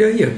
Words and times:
wieder 0.00 0.10
hier. 0.10 0.32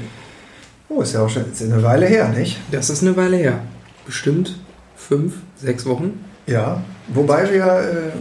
Oh, 0.89 1.01
ist 1.01 1.13
ja 1.13 1.21
auch 1.21 1.29
schon 1.29 1.49
ist 1.51 1.61
eine 1.61 1.81
Weile 1.81 2.05
her, 2.05 2.29
nicht? 2.29 2.59
Das 2.71 2.89
ist 2.89 3.01
eine 3.01 3.15
Weile 3.15 3.37
her. 3.37 3.59
Bestimmt 4.05 4.59
fünf, 4.95 5.35
sechs 5.55 5.85
Wochen. 5.85 6.23
Ja, 6.45 6.83
wobei 7.07 7.51
wir, 7.51 7.63
äh, 7.65 8.11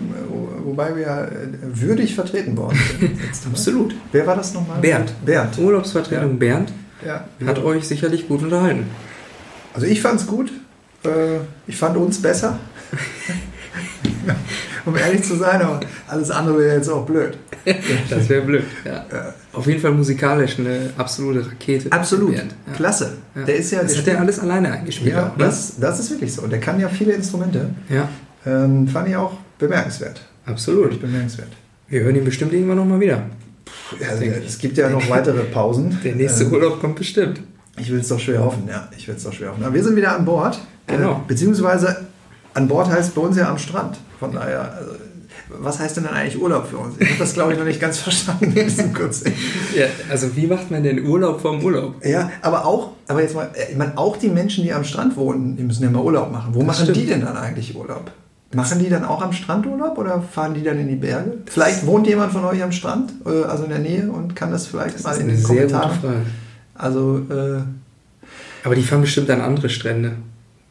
wobei 0.65 0.97
wir 0.97 1.07
äh, 1.07 1.81
würdig 1.81 2.15
vertreten 2.15 2.57
worden 2.57 2.79
sind. 3.01 3.19
Absolut. 3.47 3.95
Wer 4.13 4.27
war 4.27 4.37
das 4.37 4.55
nochmal? 4.55 4.81
Bernd. 4.81 5.13
Bernd. 5.25 5.59
Urlaubsvertretung 5.59 6.31
Ja. 6.33 6.37
Bernd 6.37 6.73
Ja. 7.05 7.25
hat 7.47 7.59
euch 7.59 7.87
sicherlich 7.89 8.29
gut 8.29 8.43
unterhalten. 8.43 8.87
Also 9.75 9.87
ich 9.87 10.01
fand 10.01 10.21
es 10.21 10.27
gut. 10.27 10.53
Äh, 11.05 11.41
ich 11.67 11.77
fand 11.77 11.97
uns 11.97 12.23
besser. 12.23 12.59
um 14.87 14.97
ehrlich 14.97 15.23
zu 15.23 15.37
sein, 15.37 15.61
aber 15.63 15.81
alles 16.09 16.31
andere 16.31 16.59
wäre 16.59 16.77
jetzt 16.77 16.89
auch 16.89 17.05
blöd. 17.07 17.37
Das 18.11 18.29
wäre 18.29 18.43
blöd. 18.43 18.65
Ja. 18.85 19.05
Ja. 19.13 19.35
Auf 19.53 19.67
jeden 19.67 19.81
Fall 19.81 19.93
musikalisch 19.93 20.59
eine 20.59 20.91
absolute 20.97 21.47
Rakete. 21.47 21.93
Absolut. 21.93 22.35
Ja. 22.35 22.43
Klasse. 22.75 23.13
Ja. 23.37 23.45
Der 23.45 23.57
ist 23.57 23.71
ja. 23.71 23.83
das 23.83 23.93
der 23.93 24.01
hat 24.03 24.09
er 24.09 24.21
alles 24.21 24.39
alleine 24.41 24.73
eingespielt. 24.73 25.13
ja, 25.15 25.29
auch, 25.29 25.37
ne? 25.37 25.45
das, 25.45 25.79
das 25.79 26.01
ist 26.01 26.11
wirklich 26.11 26.33
so. 26.33 26.43
Und 26.43 26.51
der 26.51 26.59
kann 26.61 26.81
ja 26.81 26.89
viele 26.89 27.13
Instrumente. 27.13 27.71
ja, 27.89 28.09
Ähm, 28.45 28.89
fand 28.89 29.09
ich 29.09 29.17
auch 29.17 29.35
bemerkenswert. 29.59 30.21
absolut. 30.47 30.85
Wirklich 30.85 31.01
bemerkenswert. 31.03 31.49
Wir 31.89 32.01
hören 32.03 32.17
ihn 32.17 32.25
bestimmt 32.25 32.53
irgendwann 32.53 32.79
nochmal 32.79 32.99
wieder. 33.01 33.23
Ich. 34.01 34.27
es 34.47 34.59
gibt 34.59 34.77
ja 34.79 34.89
noch 34.89 35.09
weitere 35.09 35.43
Pausen. 35.45 35.99
Der 36.05 36.15
nächste 36.17 36.45
Ähm, 36.45 36.53
Urlaub 36.53 36.81
kommt 36.81 36.97
bestimmt. 36.97 37.41
Ich 37.79 37.91
will 37.91 38.01
es 38.01 38.09
doch 38.09 38.19
schwer 38.19 38.43
hoffen, 38.43 38.65
ja. 38.69 38.89
Ich 38.97 39.07
will 39.07 39.15
es 39.15 39.23
doch 39.23 39.33
schwer 39.33 39.51
hoffen. 39.51 39.63
Aber 39.65 39.75
wir 39.75 39.85
sind 39.85 39.95
wieder 39.97 40.17
an 40.17 40.25
Bord. 40.25 40.59
Genau. 40.87 41.13
Äh, 41.13 41.29
beziehungsweise 41.29 42.07
an 42.55 42.69
Bord 42.69 42.89
heißt 42.91 43.15
bei 43.15 43.21
uns 43.23 43.37
ja 43.37 43.49
am 43.49 43.59
Strand. 43.59 43.99
Von 44.19 44.33
daher, 44.33 44.73
also, 44.75 44.93
was 45.61 45.79
heißt 45.79 45.97
denn 45.97 46.05
dann 46.05 46.15
eigentlich 46.15 46.41
Urlaub 46.41 46.67
für 46.67 46.79
uns? 46.79 46.95
Ich 46.99 47.09
habe 47.09 47.19
das, 47.19 47.35
glaube 47.35 47.53
ich, 47.53 47.59
noch 47.59 47.65
nicht 47.67 47.81
ganz 47.81 47.99
verstanden 48.07 48.45
in 48.45 48.55
diesem. 48.55 48.93
Ja, 48.95 49.87
also 50.11 50.35
wie 50.37 50.47
macht 50.47 50.71
man 50.71 50.83
denn 50.83 51.05
Urlaub 51.07 51.41
vom 51.41 51.63
Urlaub? 51.63 52.05
Ja, 52.05 52.31
aber 52.41 52.65
auch, 52.65 52.91
aber 53.09 53.23
jetzt 53.23 53.35
mal, 53.35 53.51
äh, 53.55 53.73
ich 53.73 53.77
meine, 53.77 53.97
auch 53.99 54.17
die 54.17 54.29
Menschen, 54.29 54.65
die 54.65 54.73
am 54.73 54.85
Strand 54.85 55.17
wohnen, 55.17 55.57
die 55.57 55.63
müssen 55.63 55.83
ja 55.83 55.91
mal 55.91 56.03
Urlaub 56.03 56.31
machen. 56.33 56.55
Wo 56.55 56.59
Das 56.61 56.67
machen 56.69 56.83
stimmt. 56.85 56.97
die 56.97 57.07
denn 57.07 57.21
dann 57.23 57.37
eigentlich 57.37 57.75
Urlaub? 57.77 58.11
Machen 58.55 58.79
die 58.81 58.91
dann 58.91 59.05
auch 59.05 59.23
am 59.23 59.33
Strand 59.33 59.67
Urlaub 59.67 59.97
oder 59.97 60.21
fahren 60.21 60.53
die 60.53 60.63
dann 60.63 60.79
in 60.79 60.87
die 60.89 60.97
Berge? 60.97 61.39
Vielleicht 61.47 61.87
wohnt 61.87 62.07
jemand 62.07 62.33
von 62.33 62.45
euch 62.45 62.63
am 62.63 62.71
Strand, 62.73 63.13
äh, 63.25 63.45
also 63.45 63.65
in 63.65 63.71
der 63.71 63.79
Nähe 63.79 64.11
und 64.11 64.37
kann 64.37 64.51
das 64.51 64.67
vielleicht 64.67 64.97
Das 64.97 65.05
mal 65.05 65.17
in 65.17 65.29
den 65.29 65.43
Kommentaren. 65.43 66.27
Also, 66.75 67.19
äh, 67.31 67.61
Aber 68.65 68.75
die 68.75 68.83
fahren 68.83 69.01
bestimmt 69.01 69.31
an 69.31 69.41
andere 69.41 69.69
Strände. 69.71 70.13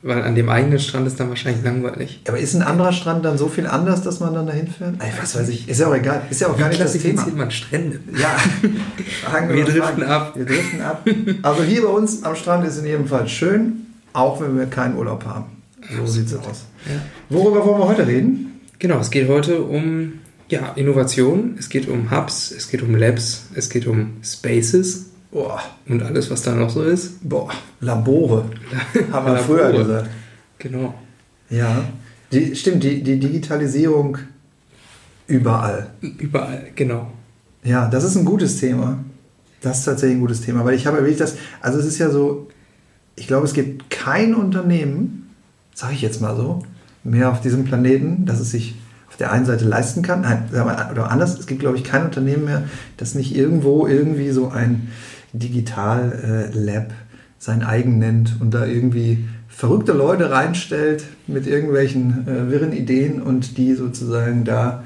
Weil 0.03 0.23
an 0.23 0.33
dem 0.33 0.49
eigenen 0.49 0.79
Strand 0.79 1.05
ist 1.05 1.19
dann 1.19 1.29
wahrscheinlich 1.29 1.63
langweilig. 1.63 2.21
Aber 2.27 2.39
ist 2.39 2.55
ein 2.55 2.63
anderer 2.63 2.91
Strand 2.91 3.23
dann 3.23 3.37
so 3.37 3.47
viel 3.47 3.67
anders, 3.67 4.01
dass 4.01 4.19
man 4.19 4.33
dann 4.33 4.47
dahin 4.47 4.67
fährt? 4.67 4.95
Ey, 4.97 5.11
was 5.19 5.35
weiß 5.35 5.47
ich. 5.49 5.69
Ist 5.69 5.79
ja 5.79 5.87
auch 5.87 5.95
egal. 5.95 6.23
Ist 6.29 6.41
ja 6.41 6.47
auch 6.47 6.57
gar 6.57 6.69
nicht 6.69 6.81
das 6.81 6.93
Thema. 6.93 7.27
man 7.35 7.51
Strände? 7.51 7.99
Ja. 8.19 8.35
Wir 9.47 9.63
über 9.63 9.71
driften 9.71 10.03
ab. 10.03 10.33
Wir 10.35 10.45
driften 10.45 10.81
ab. 10.81 11.07
Also 11.43 11.63
hier 11.63 11.83
bei 11.83 11.89
uns 11.89 12.23
am 12.23 12.35
Strand 12.35 12.65
ist 12.65 12.79
in 12.79 12.85
jedem 12.85 13.07
Fall 13.07 13.27
schön, 13.27 13.85
auch 14.13 14.41
wenn 14.41 14.57
wir 14.57 14.65
keinen 14.65 14.97
Urlaub 14.97 15.25
haben. 15.25 15.45
So 15.95 16.05
sieht's 16.05 16.33
aus. 16.33 16.65
Ja. 16.85 17.01
Worüber 17.29 17.65
wollen 17.65 17.79
wir 17.79 17.87
heute 17.87 18.07
reden? 18.07 18.59
Genau, 18.79 18.99
es 18.99 19.11
geht 19.11 19.27
heute 19.29 19.61
um 19.61 20.13
ja, 20.49 20.71
Innovation, 20.75 21.55
es 21.59 21.69
geht 21.69 21.87
um 21.87 22.11
Hubs, 22.11 22.51
es 22.51 22.69
geht 22.69 22.81
um 22.81 22.95
Labs, 22.95 23.45
es 23.53 23.69
geht 23.69 23.87
um 23.87 24.15
Spaces 24.23 25.10
Boah, 25.31 25.61
und 25.87 26.03
alles, 26.03 26.29
was 26.29 26.41
da 26.41 26.53
noch 26.53 26.69
so 26.69 26.83
ist. 26.83 27.27
boah, 27.27 27.49
Labore. 27.79 28.45
Haben 29.11 29.25
wir 29.27 29.33
Labore. 29.33 29.39
früher 29.39 29.71
gesagt. 29.71 30.09
Genau. 30.59 30.93
Ja. 31.49 31.85
Die, 32.31 32.55
stimmt, 32.55 32.83
die, 32.83 33.01
die 33.01 33.19
Digitalisierung 33.19 34.17
überall. 35.27 35.91
Überall, 36.01 36.67
genau. 36.75 37.11
Ja, 37.63 37.87
das 37.87 38.03
ist 38.03 38.15
ein 38.17 38.25
gutes 38.25 38.59
Thema. 38.59 39.03
Das 39.61 39.79
ist 39.79 39.85
tatsächlich 39.85 40.17
ein 40.17 40.21
gutes 40.21 40.41
Thema, 40.41 40.65
weil 40.65 40.73
ich 40.73 40.87
habe 40.87 40.97
wirklich 40.97 41.17
das, 41.17 41.35
also 41.61 41.79
es 41.79 41.85
ist 41.85 41.99
ja 41.99 42.09
so, 42.09 42.47
ich 43.15 43.27
glaube, 43.27 43.45
es 43.45 43.53
gibt 43.53 43.89
kein 43.89 44.33
Unternehmen, 44.33 45.29
sage 45.75 45.93
ich 45.93 46.01
jetzt 46.01 46.21
mal 46.21 46.35
so, 46.35 46.63
mehr 47.03 47.31
auf 47.31 47.41
diesem 47.41 47.63
Planeten, 47.63 48.25
das 48.25 48.39
es 48.39 48.51
sich 48.51 48.75
auf 49.07 49.17
der 49.17 49.31
einen 49.31 49.45
Seite 49.45 49.65
leisten 49.65 50.01
kann, 50.01 50.21
nein, 50.21 50.49
oder 50.91 51.11
anders, 51.11 51.37
es 51.37 51.45
gibt, 51.45 51.59
glaube 51.59 51.77
ich, 51.77 51.83
kein 51.83 52.05
Unternehmen 52.05 52.45
mehr, 52.45 52.63
das 52.97 53.13
nicht 53.13 53.35
irgendwo 53.35 53.85
irgendwie 53.85 54.31
so 54.31 54.49
ein 54.49 54.89
Digital-Lab 55.33 56.93
sein 57.39 57.63
eigen 57.63 57.97
nennt 57.99 58.37
und 58.39 58.53
da 58.53 58.65
irgendwie 58.65 59.25
verrückte 59.47 59.93
Leute 59.93 60.31
reinstellt 60.31 61.05
mit 61.27 61.47
irgendwelchen 61.47 62.27
äh, 62.27 62.51
wirren 62.51 62.71
Ideen 62.71 63.21
und 63.21 63.57
die 63.57 63.73
sozusagen 63.73 64.45
da 64.45 64.83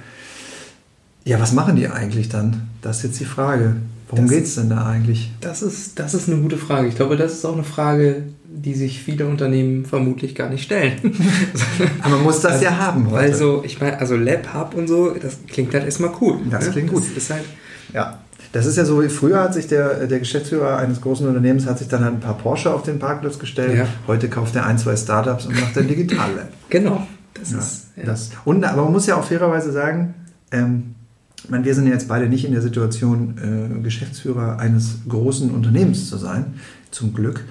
ja, 1.25 1.39
was 1.39 1.53
machen 1.53 1.75
die 1.75 1.87
eigentlich 1.87 2.29
dann? 2.29 2.67
Das 2.81 2.97
ist 2.97 3.03
jetzt 3.03 3.19
die 3.19 3.25
Frage. 3.25 3.77
Worum 4.09 4.27
geht 4.27 4.43
es 4.43 4.55
denn 4.55 4.69
da 4.69 4.85
eigentlich? 4.85 5.31
Das 5.41 5.63
ist, 5.63 5.97
das 5.97 6.13
ist 6.13 6.29
eine 6.29 6.39
gute 6.39 6.57
Frage. 6.57 6.87
Ich 6.87 6.95
glaube, 6.95 7.17
das 7.17 7.33
ist 7.33 7.45
auch 7.45 7.55
eine 7.55 7.63
Frage, 7.63 8.21
die 8.47 8.75
sich 8.75 9.01
viele 9.01 9.25
Unternehmen 9.25 9.85
vermutlich 9.85 10.35
gar 10.35 10.49
nicht 10.49 10.63
stellen. 10.63 10.93
Aber 12.01 12.17
man 12.17 12.23
muss 12.23 12.41
das 12.41 12.61
ja 12.61 12.77
haben 12.77 13.09
heute. 13.09 13.15
Weil 13.15 13.33
so, 13.33 13.63
ich 13.65 13.81
meine, 13.81 13.99
also 13.99 14.15
Lab, 14.15 14.53
Hub 14.53 14.75
und 14.75 14.87
so, 14.87 15.09
das 15.09 15.39
klingt 15.47 15.73
halt 15.73 15.85
erstmal 15.85 16.11
cool. 16.21 16.37
Das 16.51 16.69
klingt 16.69 16.91
gut. 16.91 17.03
Das 17.03 17.17
ist 17.17 17.31
halt, 17.31 17.45
ja. 17.91 18.19
Das 18.55 18.65
ist 18.65 18.77
ja 18.77 18.85
so, 18.85 19.03
wie 19.03 19.09
früher 19.09 19.41
hat 19.41 19.53
sich 19.53 19.67
der, 19.67 20.07
der 20.07 20.17
Geschäftsführer 20.17 20.77
eines 20.77 21.01
großen 21.01 21.27
Unternehmens 21.27 21.65
hat 21.65 21.77
sich 21.77 21.89
dann 21.89 22.05
halt 22.05 22.13
ein 22.13 22.19
paar 22.21 22.37
Porsche 22.37 22.73
auf 22.73 22.83
den 22.83 22.99
Parkplatz 22.99 23.37
gestellt. 23.37 23.77
Ja. 23.77 23.85
Heute 24.07 24.29
kauft 24.29 24.55
er 24.55 24.65
ein, 24.65 24.77
zwei 24.77 24.95
Startups 24.95 25.45
und 25.45 25.59
macht 25.59 25.77
ein 25.77 25.89
Digital-Lab. 25.89 26.47
genau. 26.69 27.05
Das 27.33 27.51
Ja, 27.51 27.57
ist, 27.57 27.87
ja. 27.97 28.05
das. 28.05 28.29
Und, 28.45 28.63
aber 28.63 28.83
man 28.83 28.93
muss 28.93 29.07
ja 29.07 29.17
auch 29.17 29.25
fairerweise 29.25 29.73
sagen, 29.73 30.13
ähm, 30.53 30.95
meine, 31.49 31.65
wir 31.65 31.75
sind 31.75 31.87
ja 31.87 31.91
jetzt 31.91 32.07
beide 32.07 32.29
nicht 32.29 32.45
in 32.45 32.53
der 32.53 32.61
Situation, 32.61 33.35
äh, 33.77 33.81
Geschäftsführer 33.81 34.57
eines 34.57 34.99
großen 35.09 35.51
Unternehmens 35.51 36.09
zu 36.09 36.15
sein, 36.15 36.53
zum 36.91 37.13
Glück. 37.13 37.43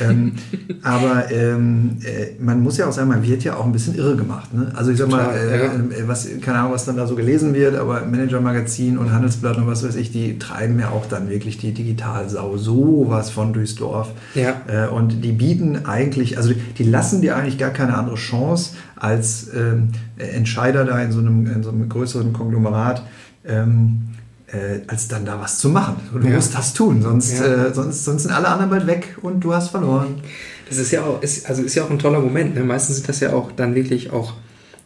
Ähm, 0.00 0.32
aber 0.82 1.30
ähm, 1.30 1.96
äh, 2.04 2.40
man 2.42 2.60
muss 2.60 2.78
ja 2.78 2.86
auch 2.86 2.92
sagen, 2.92 3.08
man 3.08 3.22
wird 3.22 3.42
ja 3.44 3.56
auch 3.56 3.64
ein 3.64 3.72
bisschen 3.72 3.94
irre 3.94 4.16
gemacht. 4.16 4.54
Ne? 4.54 4.72
Also 4.74 4.90
ich 4.90 4.98
sag 4.98 5.08
mal, 5.08 5.34
äh, 5.34 5.64
ja. 5.64 5.72
äh, 5.74 6.06
was, 6.06 6.28
keine 6.40 6.58
Ahnung, 6.58 6.72
was 6.72 6.84
dann 6.84 6.96
da 6.96 7.06
so 7.06 7.16
gelesen 7.16 7.54
wird, 7.54 7.74
aber 7.74 8.04
Manager-Magazin 8.04 8.98
und 8.98 9.12
Handelsblatt 9.12 9.56
und 9.56 9.66
was 9.66 9.84
weiß 9.84 9.96
ich, 9.96 10.12
die 10.12 10.38
treiben 10.38 10.78
ja 10.78 10.90
auch 10.90 11.06
dann 11.06 11.28
wirklich 11.28 11.58
die 11.58 11.72
Digitalsau 11.72 12.56
sowas 12.56 13.30
von 13.30 13.52
durchs 13.52 13.74
Dorf. 13.74 14.12
Ja. 14.34 14.60
Äh, 14.68 14.88
und 14.88 15.24
die 15.24 15.32
bieten 15.32 15.86
eigentlich, 15.86 16.36
also 16.36 16.52
die 16.78 16.84
lassen 16.84 17.20
dir 17.20 17.36
eigentlich 17.36 17.58
gar 17.58 17.70
keine 17.70 17.96
andere 17.96 18.16
Chance 18.16 18.74
als 18.96 19.50
ähm, 19.54 19.88
Entscheider 20.18 20.84
da 20.84 21.00
in 21.00 21.12
so 21.12 21.20
einem, 21.20 21.46
in 21.46 21.62
so 21.62 21.70
einem 21.70 21.88
größeren 21.88 22.32
Konglomerat, 22.32 23.02
ähm, 23.44 24.09
äh, 24.52 24.80
als 24.86 25.08
dann 25.08 25.24
da 25.24 25.40
was 25.40 25.58
zu 25.58 25.68
machen. 25.68 25.96
Du 26.12 26.26
Ja. 26.26 26.34
musst 26.34 26.54
das 26.54 26.72
tun, 26.74 27.02
sonst, 27.02 27.38
Ja. 27.38 27.66
äh, 27.68 27.74
sonst, 27.74 28.04
sonst 28.04 28.22
sind 28.24 28.32
alle 28.32 28.48
anderen 28.48 28.70
bald 28.70 28.86
weg 28.86 29.16
und 29.22 29.40
du 29.40 29.54
hast 29.54 29.68
verloren. 29.70 30.16
Das 30.68 30.78
ist 30.78 30.90
ja 30.92 31.02
auch, 31.02 31.22
ist, 31.22 31.48
also 31.48 31.62
ist 31.62 31.74
ja 31.74 31.84
auch 31.84 31.90
ein 31.90 31.98
toller 31.98 32.20
Moment. 32.20 32.54
Ne? 32.54 32.62
Meistens 32.62 32.96
sind 32.96 33.08
das 33.08 33.20
ja 33.20 33.32
auch 33.32 33.52
dann 33.52 33.74
wirklich 33.74 34.12
auch 34.12 34.34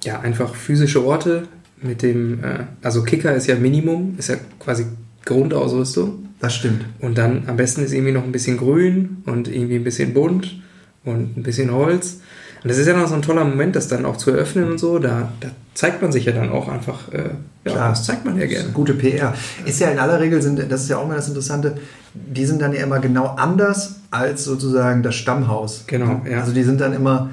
ja, 0.05 0.21
einfach 0.21 0.55
physische 0.55 1.05
Orte 1.05 1.45
mit 1.83 2.03
dem, 2.03 2.43
äh, 2.45 2.65
also 2.83 3.03
Kicker 3.03 3.35
ist 3.35 3.47
ja 3.47 3.57
Minimum, 3.57 4.15
ist 4.19 4.29
ja 4.29 4.37
quasi 4.59 4.87
Grundausrüstung. 5.25 6.29
Das 6.41 6.55
stimmt. 6.55 6.85
Und 7.01 7.17
dann 7.19 7.45
am 7.47 7.57
besten 7.57 7.83
ist 7.85 7.93
irgendwie 7.93 8.13
noch 8.13 8.25
ein 8.25 8.33
bisschen 8.33 8.57
grün 8.57 9.19
und 9.27 9.49
irgendwie 9.49 9.77
ein 9.77 9.85
bisschen 9.85 10.13
bunt 10.15 10.61
und 11.05 11.37
ein 11.37 11.43
bisschen 11.43 11.71
Holz. 11.73 12.21
Und 12.65 12.71
das 12.71 12.79
ist 12.79 12.87
ja 12.87 12.97
noch 12.97 13.07
so 13.07 13.15
ein 13.15 13.21
toller 13.21 13.45
Moment, 13.45 13.77
das 13.77 13.89
dann 13.89 14.07
auch 14.07 14.17
zu 14.17 14.31
eröffnen 14.31 14.71
und 14.71 14.79
so. 14.79 14.99
Da, 14.99 15.31
da 15.41 15.49
zeigt 15.75 16.01
man 16.01 16.13
sich 16.13 16.25
ja 16.25 16.33
dann 16.33 16.49
auch 16.49 16.67
einfach, 16.69 17.13
äh, 17.13 17.19
ja, 17.67 17.73
Klar. 17.73 17.91
das 17.91 18.05
zeigt 18.05 18.25
man 18.25 18.39
ja 18.39 18.47
gerne. 18.47 18.71
Gute 18.71 18.95
PR. 18.95 19.35
Ist 19.67 19.81
ja 19.81 19.89
in 19.89 19.99
aller 19.99 20.19
Regel, 20.19 20.41
sind, 20.41 20.73
das 20.73 20.85
ist 20.85 20.89
ja 20.89 20.97
auch 20.97 21.05
immer 21.05 21.17
das 21.17 21.29
Interessante, 21.29 21.77
die 22.15 22.47
sind 22.47 22.63
dann 22.63 22.73
ja 22.73 22.83
immer 22.83 23.01
genau 23.01 23.27
anders 23.37 23.97
als 24.11 24.45
sozusagen 24.45 25.03
das 25.03 25.15
Stammhaus. 25.15 25.85
Genau, 25.87 26.23
ja. 26.27 26.41
Also 26.41 26.53
die 26.53 26.63
sind 26.63 26.81
dann 26.81 26.95
immer, 26.95 27.29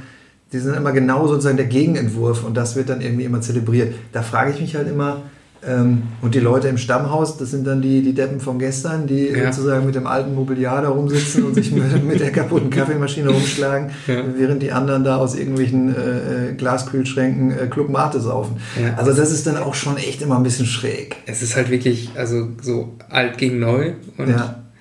die 0.51 0.59
sind 0.59 0.75
immer 0.75 0.91
genau 0.91 1.25
sozusagen 1.27 1.56
der 1.56 1.67
Gegenentwurf 1.67 2.44
und 2.44 2.57
das 2.57 2.75
wird 2.75 2.89
dann 2.89 3.00
irgendwie 3.00 3.23
immer 3.23 3.39
zelebriert. 3.39 3.95
Da 4.11 4.23
frage 4.23 4.51
ich 4.51 4.59
mich 4.59 4.75
halt 4.75 4.89
immer, 4.89 5.21
ähm, 5.67 6.03
und 6.21 6.33
die 6.33 6.39
Leute 6.39 6.67
im 6.67 6.77
Stammhaus, 6.77 7.37
das 7.37 7.51
sind 7.51 7.67
dann 7.67 7.81
die, 7.81 8.01
die 8.01 8.13
Deppen 8.13 8.39
von 8.39 8.57
gestern, 8.57 9.05
die 9.07 9.27
Ja. 9.27 9.51
sozusagen 9.53 9.85
mit 9.85 9.95
dem 9.95 10.07
alten 10.07 10.33
Mobiliar 10.33 10.81
da 10.81 10.89
rumsitzen 10.89 11.43
und 11.43 11.53
sich 11.53 11.71
mit, 11.73 12.03
mit 12.03 12.19
der 12.19 12.31
kaputten 12.31 12.69
Kaffeemaschine 12.69 13.29
rumschlagen, 13.29 13.91
Ja. 14.07 14.23
während 14.37 14.61
die 14.63 14.71
anderen 14.71 15.03
da 15.03 15.17
aus 15.17 15.35
irgendwelchen 15.35 15.95
äh, 15.95 16.49
äh, 16.49 16.53
Glaskühlschränken 16.55 17.51
äh, 17.51 17.67
Club 17.67 17.89
Mate 17.89 18.19
saufen. 18.19 18.57
Ja. 18.81 18.95
Also 18.95 19.13
das 19.13 19.31
ist 19.31 19.45
dann 19.45 19.57
auch 19.57 19.75
schon 19.75 19.97
echt 19.97 20.21
immer 20.21 20.37
ein 20.37 20.43
bisschen 20.43 20.65
schräg. 20.65 21.15
Es 21.27 21.41
ist 21.41 21.55
halt 21.55 21.69
wirklich, 21.69 22.09
also 22.15 22.47
so 22.61 22.93
alt 23.09 23.37
gegen 23.37 23.59
neu. 23.59 23.91
Und 24.17 24.33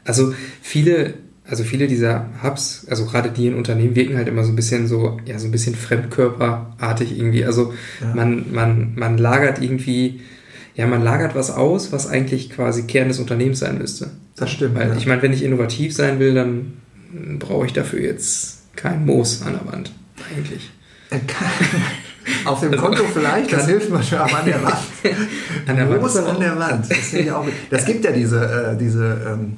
also 0.04 0.32
viele, 0.62 1.14
also 1.46 1.62
viele 1.62 1.86
dieser 1.88 2.26
Hubs, 2.42 2.86
also 2.88 3.04
gerade 3.04 3.30
die 3.30 3.48
in 3.48 3.54
Unternehmen 3.54 3.94
wirken 3.96 4.16
halt 4.16 4.28
immer 4.28 4.44
so 4.44 4.50
ein 4.50 4.56
bisschen 4.56 4.86
so, 4.88 5.18
ja, 5.26 5.38
so 5.38 5.46
ein 5.46 5.50
bisschen 5.52 5.74
fremdkörperartig 5.74 7.16
irgendwie. 7.18 7.44
Also 7.44 7.72
man, 8.14 8.46
man, 8.52 8.92
man 8.96 9.18
lagert 9.18 9.62
irgendwie, 9.62 10.20
ja, 10.80 10.86
man 10.86 11.02
lagert 11.02 11.34
was 11.34 11.50
aus, 11.50 11.92
was 11.92 12.06
eigentlich 12.06 12.48
quasi 12.48 12.84
Kern 12.84 13.08
des 13.08 13.18
Unternehmens 13.18 13.58
sein 13.58 13.76
müsste. 13.76 14.12
Das 14.34 14.50
stimmt. 14.50 14.76
Weil 14.76 14.88
ja. 14.88 14.96
ich 14.96 15.04
meine, 15.04 15.20
wenn 15.20 15.34
ich 15.34 15.42
innovativ 15.42 15.94
sein 15.94 16.18
will, 16.18 16.32
dann 16.32 16.78
brauche 17.38 17.66
ich 17.66 17.74
dafür 17.74 18.00
jetzt 18.00 18.62
kein 18.76 19.04
Moos 19.04 19.42
an 19.42 19.58
der 19.62 19.70
Wand, 19.70 19.92
eigentlich. 20.34 20.70
Auf 22.46 22.60
dem 22.60 22.74
Konto 22.78 23.04
vielleicht, 23.12 23.52
das 23.52 23.66
hilft 23.66 23.90
mir 23.90 24.02
schon, 24.02 24.20
aber 24.20 24.38
an 24.38 24.46
der 24.46 24.62
Wand. 24.62 24.76
An 25.66 25.76
der 25.76 25.90
Wand 25.90 26.00
Moos 26.00 26.16
aber 26.16 26.30
an 26.30 26.40
der 26.40 26.58
Wand. 26.58 26.90
Das, 26.90 27.12
ich 27.12 27.30
auch, 27.30 27.44
das 27.68 27.84
gibt 27.84 28.02
ja 28.04 28.12
diese, 28.12 28.72
äh, 28.72 28.78
diese 28.78 29.20
ähm, 29.28 29.56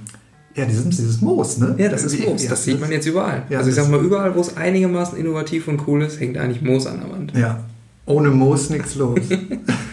Ja, 0.56 0.64
dieses, 0.64 0.88
dieses 0.88 1.20
Moos, 1.20 1.58
ne? 1.58 1.76
Ja, 1.78 1.88
das 1.88 2.02
ist 2.02 2.19
Moos. 2.19 2.42
ja, 2.42 2.50
Das 2.50 2.64
sieht 2.64 2.80
man 2.80 2.90
jetzt 2.90 3.06
überall. 3.06 3.44
Ja, 3.48 3.58
also 3.58 3.70
ich 3.70 3.76
sag 3.76 3.88
mal, 3.88 4.00
überall, 4.00 4.34
wo 4.34 4.40
es 4.40 4.56
einigermaßen 4.56 5.16
innovativ 5.16 5.69
und 5.69 5.86
cool 5.86 6.02
ist, 6.02 6.19
hängt 6.19 6.36
eigentlich 6.36 6.62
Moos 6.62 6.88
an 6.88 7.00
der 7.00 7.10
Wand. 7.12 7.32
Ja, 7.36 7.62
ohne 8.06 8.30
Moos 8.30 8.70
nichts 8.70 8.96
los. 8.96 9.20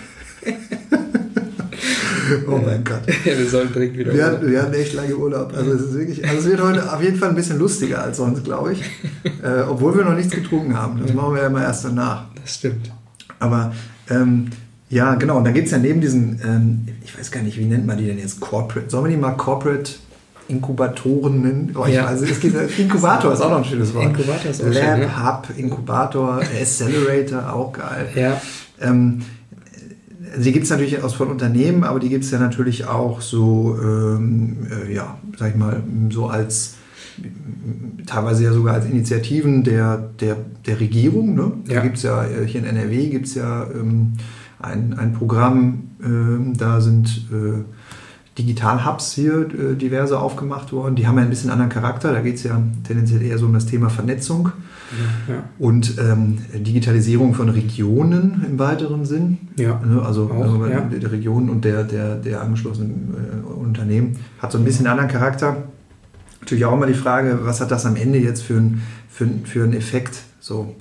oh 2.48 2.58
mein 2.58 2.84
Gott. 2.84 3.02
Ja, 3.26 3.38
wir 3.38 3.50
sollten 3.50 3.74
dringend 3.74 3.98
wieder. 3.98 4.14
Wir 4.14 4.26
hatten, 4.26 4.50
wir 4.52 4.62
hatten 4.62 4.74
echt 4.74 4.94
lange 4.94 5.16
Urlaub. 5.16 5.54
Also 5.56 5.72
es 5.74 5.82
ist 5.82 5.94
wirklich, 5.94 6.24
also 6.28 6.40
es 6.40 6.46
wird 6.46 6.62
heute 6.62 6.92
auf 6.94 7.02
jeden 7.02 7.18
Fall 7.18 7.30
ein 7.30 7.36
bisschen 7.36 7.60
lustiger 7.60 8.04
als 8.04 8.18
sonst, 8.18 8.44
glaube 8.44 8.74
ich. 8.74 8.84
Äh, 9.44 9.62
obwohl 9.70 9.98
wir 9.98 10.04
noch 10.04 10.16
nichts 10.16 10.34
getrunken 10.34 10.78
haben. 10.78 11.00
Das 11.02 11.14
machen 11.14 11.34
wir 11.34 11.42
ja 11.42 11.48
immer 11.48 11.62
erst 11.62 11.86
danach. 11.86 12.26
Das 12.42 12.56
stimmt. 12.56 12.92
Aber 13.40 13.72
ähm, 14.10 14.48
ja, 14.90 15.16
genau. 15.16 15.38
Und 15.38 15.46
dann 15.46 15.54
gibt 15.54 15.68
es 15.68 15.72
ja 15.72 15.78
neben 15.78 16.02
diesen, 16.02 16.42
ähm, 16.44 16.88
ich 17.06 17.18
weiß 17.18 17.32
gar 17.32 17.42
nicht, 17.42 17.58
wie 17.58 17.64
nennt 17.66 17.86
man 17.86 17.98
die 17.98 18.06
denn 18.06 18.18
jetzt? 18.18 18.40
Corporate. 18.42 18.90
Sollen 18.90 19.06
wir 19.06 19.12
die 19.12 19.18
mal 19.18 19.32
Corporate 19.32 19.92
Inkubatoren 20.50 21.42
nennen? 21.42 21.76
Oh, 21.76 21.86
ich 21.88 21.94
Ja. 21.96 22.06
weiß, 22.06 22.22
es 22.22 22.40
gibt, 22.40 22.56
Inkubator 22.80 23.32
ist 23.34 23.42
auch 23.42 23.50
noch 23.52 23.60
ein 23.60 23.66
schönes 23.66 23.94
Wort. 23.94 24.06
Inkubator 24.06 24.52
ist 24.52 24.62
auch 24.62 24.68
Lab, 24.68 24.74
schön, 24.98 25.00
ne? 25.00 25.26
Hub, 25.26 25.48
Inkubator, 25.58 26.40
Accelerator, 26.60 27.54
auch 27.54 27.72
geil. 27.72 28.10
Ja, 28.16 28.42
Ähm, 28.82 29.22
die 30.44 30.52
gibt 30.52 30.66
es 30.66 30.72
natürlich 30.72 31.02
aus 31.04 31.14
von 31.14 31.30
Unternehmen, 31.30 31.84
aber 31.84 32.00
die 32.00 32.10
gibt 32.10 32.24
es 32.24 32.32
ja 32.32 32.40
natürlich 32.40 32.86
auch 32.86 33.22
so, 33.22 33.78
ähm, 33.82 34.58
äh, 34.70 34.94
ja, 34.94 35.18
sag 35.38 35.52
ich 35.52 35.56
mal, 35.56 35.82
so 36.10 36.28
als 36.28 36.76
teilweise 38.06 38.44
ja 38.46 38.54
sogar 38.54 38.76
als 38.76 38.86
Initiativen 38.86 39.64
der, 39.64 39.98
der, 40.20 40.38
der 40.66 40.80
Regierung. 40.80 41.36
Ne? 41.36 41.52
Da 41.68 41.76
Ja. 41.76 41.82
gibt 41.82 41.98
es 41.98 42.04
ja, 42.04 42.24
äh, 42.26 42.46
hier 42.46 42.62
in 42.62 42.68
NRW 42.68 43.10
gibt 43.10 43.28
es 43.28 43.36
ja 43.36 43.68
ähm, 43.74 44.14
ein, 44.60 44.94
ein 44.98 45.14
Programm, 45.14 45.84
ähm, 46.04 46.54
da 46.58 46.82
sind 46.82 47.28
äh, 47.32 47.64
Digital-Hubs 48.40 49.14
hier 49.14 49.42
äh, 49.54 49.76
diverse 49.76 50.20
aufgemacht 50.20 50.72
worden. 50.72 50.96
Die 50.96 51.06
haben 51.08 51.18
ja 51.18 51.24
ein 51.24 51.30
bisschen 51.30 51.50
anderen 51.52 51.70
Charakter. 51.70 52.12
Da 52.14 52.22
geht 52.22 52.36
es 52.38 52.44
ja 52.44 52.60
tendenziell 52.88 53.22
eher 53.22 53.38
so 53.38 53.46
um 53.46 53.54
das 53.54 53.66
Thema 53.66 53.90
Vernetzung 53.90 54.52
ja, 55.28 55.44
und 55.60 55.98
ähm, 56.00 56.40
Digitalisierung 56.56 57.36
von 57.36 57.50
Regionen 57.50 58.44
im 58.50 58.58
weiteren 58.58 59.06
Sinn. 59.06 59.38
ja. 59.58 59.80
Ne, 59.86 60.02
Also, 60.02 60.32
Auch, 60.32 60.42
also 60.42 60.66
ja. 60.66 60.80
der 60.82 61.12
Region 61.12 61.50
und 61.50 61.64
der, 61.66 61.84
der, 61.84 62.16
der 62.16 62.42
angeschlossenen 62.42 63.14
äh, 63.14 63.48
Unternehmen 63.48 64.16
hat 64.40 64.52
so 64.52 64.58
ein 64.58 64.64
bisschen 64.66 64.88
anderen 64.88 65.10
Charakter. 65.10 65.58
Natürlich 66.42 66.66
auch 66.66 66.74
immer 66.74 66.88
die 66.88 66.94
Frage, 66.96 67.40
was 67.44 67.62
hat 67.62 67.70
das 67.70 67.86
am 67.86 67.96
Ende 67.96 68.18
jetzt 68.18 68.42
für, 68.42 68.56
ein, 68.58 68.82
für, 69.10 69.28
für 69.44 69.64
einen 69.64 69.74
Effekt? 69.74 70.24
So 70.40 70.76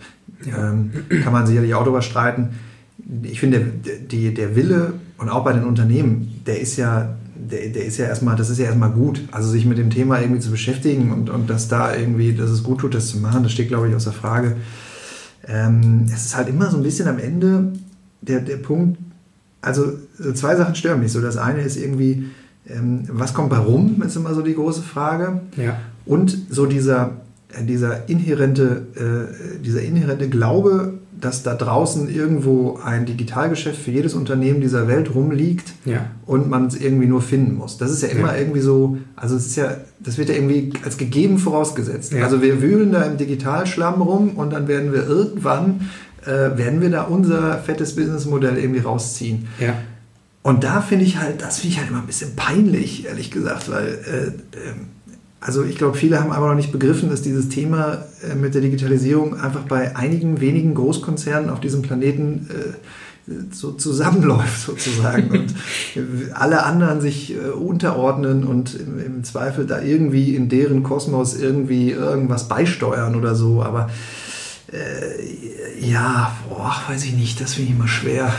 Ja. 0.46 0.70
ähm, 0.70 0.93
kann 1.22 1.32
man 1.32 1.46
sicherlich 1.46 1.75
auch 1.75 1.82
darüber 1.82 2.00
streiten. 2.00 2.50
Ich 3.22 3.40
finde, 3.40 3.60
der, 3.60 3.96
die, 3.96 4.32
der 4.32 4.55
Wille 4.56 4.94
und 5.19 5.28
auch 5.28 5.44
bei 5.44 5.52
den 5.52 5.64
Unternehmen, 5.64 6.43
der 6.46 6.60
ist 6.60 6.76
ja, 6.76 7.16
der, 7.38 7.69
der 7.69 7.85
ist 7.85 7.96
ja 7.99 8.06
erstmal, 8.06 8.37
das 8.37 8.50
ist 8.50 8.58
ja 8.58 8.67
erstmal 8.67 8.90
gut. 8.90 9.23
Also 9.31 9.49
sich 9.49 9.64
mit 9.64 9.79
dem 9.79 9.90
Thema 9.90 10.20
irgendwie 10.20 10.40
zu 10.40 10.50
beschäftigen 10.50 11.12
und, 11.12 11.31
und 11.31 11.49
dass 11.49 11.69
da 11.69 11.94
irgendwie, 11.94 12.32
dass 12.35 12.50
es 12.50 12.62
gut 12.62 12.81
tut, 12.81 12.94
das 12.94 13.08
zu 13.08 13.19
machen, 13.19 13.43
das 13.43 13.52
steht, 13.52 13.69
glaube 13.69 13.88
ich, 13.88 13.94
außer 13.94 14.12
Frage. 14.12 14.56
Ähm, 15.46 16.06
es 16.12 16.26
ist 16.26 16.37
halt 16.37 16.49
immer 16.49 16.70
so 16.70 16.76
ein 16.76 16.82
bisschen 16.82 17.08
am 17.08 17.19
Ende 17.19 17.73
der, 18.20 18.40
der 18.40 18.56
Punkt, 18.56 18.99
also 19.61 19.93
so 20.19 20.32
zwei 20.32 20.56
Sachen 20.56 20.75
stören 20.75 21.00
mich 21.00 21.12
so. 21.12 21.20
Das 21.20 21.37
eine 21.37 21.62
ist 21.62 21.76
irgendwie, 21.76 22.26
ähm, 22.67 23.05
was 23.08 23.35
kommt 23.35 23.50
bei 23.50 23.58
rum, 23.58 24.02
ist 24.02 24.17
immer 24.17 24.34
so 24.34 24.43
die 24.43 24.55
große 24.55 24.82
Frage. 24.82 25.41
ja. 25.56 25.79
Und 26.05 26.38
so 26.49 26.64
dieser, 26.64 27.17
äh, 27.52 27.64
dieser, 27.64 28.08
inhärente, 28.08 28.87
äh, 28.94 29.62
dieser 29.62 29.82
inhärente 29.82 30.29
Glaube, 30.29 30.97
dass 31.20 31.43
da 31.43 31.55
draußen 31.55 32.09
irgendwo 32.09 32.79
ein 32.85 33.06
Digitalgeschäft 33.06 33.81
für 33.81 33.91
jedes 33.91 34.15
Unternehmen 34.15 34.61
dieser 34.61 34.87
Welt 34.88 35.15
rumliegt 35.15 35.73
ja. 35.85 36.06
und 36.26 36.49
man 36.49 36.67
es 36.67 36.76
irgendwie 36.76 37.06
nur 37.06 37.23
finden 37.23 37.55
muss. 37.56 37.79
Das 37.79 37.91
ist 37.91 38.03
ja 38.03 38.09
immer 38.09 38.35
Ja. 38.35 38.38
irgendwie 38.38 38.61
so, 38.61 38.99
also 39.17 39.37
es 39.37 39.47
ist 39.47 39.56
ja, 39.56 39.76
das 40.00 40.19
wird 40.19 40.29
ja 40.29 40.35
irgendwie 40.37 40.73
als 40.85 40.97
gegeben 40.97 41.38
vorausgesetzt. 41.38 42.12
Ja. 42.12 42.25
Also 42.25 42.43
wir 42.43 42.62
wühlen 42.62 42.93
da 42.93 43.03
im 43.03 43.17
Digitalschlamm 43.17 44.00
rum 44.00 44.31
und 44.37 44.53
dann 44.53 44.69
werden 44.69 44.93
wir 44.93 45.06
irgendwann, 45.06 45.88
äh, 46.25 46.56
werden 46.56 46.81
wir 46.81 46.91
da 46.91 47.03
unser 47.03 47.59
fettes 47.59 47.97
Businessmodell 47.97 48.56
irgendwie 48.59 48.81
rausziehen. 48.81 49.49
Und 50.43 50.65
da 50.65 50.81
finde 50.81 51.05
ich 51.05 51.19
halt, 51.19 51.43
das 51.43 51.59
finde 51.59 51.75
ich 51.75 51.81
halt 51.81 51.91
immer 51.91 52.00
ein 52.00 52.06
bisschen 52.06 52.37
peinlich, 52.37 53.06
ehrlich 53.06 53.31
gesagt, 53.31 53.70
weil, 53.70 53.87
äh, 53.87 54.26
ähm, 54.56 54.87
also 55.40 55.62
ich 55.62 55.76
glaube, 55.76 55.96
viele 55.96 56.20
haben 56.20 56.32
aber 56.32 56.49
noch 56.49 56.56
nicht 56.56 56.73
begriffen, 56.73 57.11
dass 57.11 57.23
dieses 57.23 57.49
Thema 57.49 58.05
äh, 58.29 58.35
mit 58.35 58.55
der 58.55 58.61
Digitalisierung 58.61 59.38
einfach 59.38 59.62
bei 59.62 59.94
einigen 59.94 60.40
wenigen 60.40 60.75
Großkonzernen 60.75 61.50
auf 61.50 61.61
diesem 61.61 61.82
Planeten 61.82 62.49
äh, 62.50 63.35
so 63.52 63.73
zusammenläuft 63.73 64.61
sozusagen 64.67 65.31
und 65.38 65.55
alle 66.35 66.64
anderen 66.64 67.00
sich 67.00 67.35
äh, 67.35 67.50
unterordnen 67.50 68.44
und 68.44 68.75
im, 68.75 68.99
im 68.99 69.25
Zweifel 69.25 69.67
da 69.67 69.81
irgendwie 69.81 70.35
in 70.35 70.49
deren 70.49 70.82
Kosmos 70.82 71.37
irgendwie 71.37 71.91
irgendwas 71.91 72.49
beisteuern 72.49 73.14
oder 73.14 73.34
so, 73.37 73.62
aber 73.62 73.91
äh, 74.73 75.87
ja, 75.87 76.37
boah, 76.49 76.75
weiß 76.88 77.05
ich 77.05 77.14
nicht, 77.14 77.41
das 77.41 77.55
finde 77.55 77.70
ich 77.70 77.76
immer 77.76 77.88
schwer. 77.88 78.32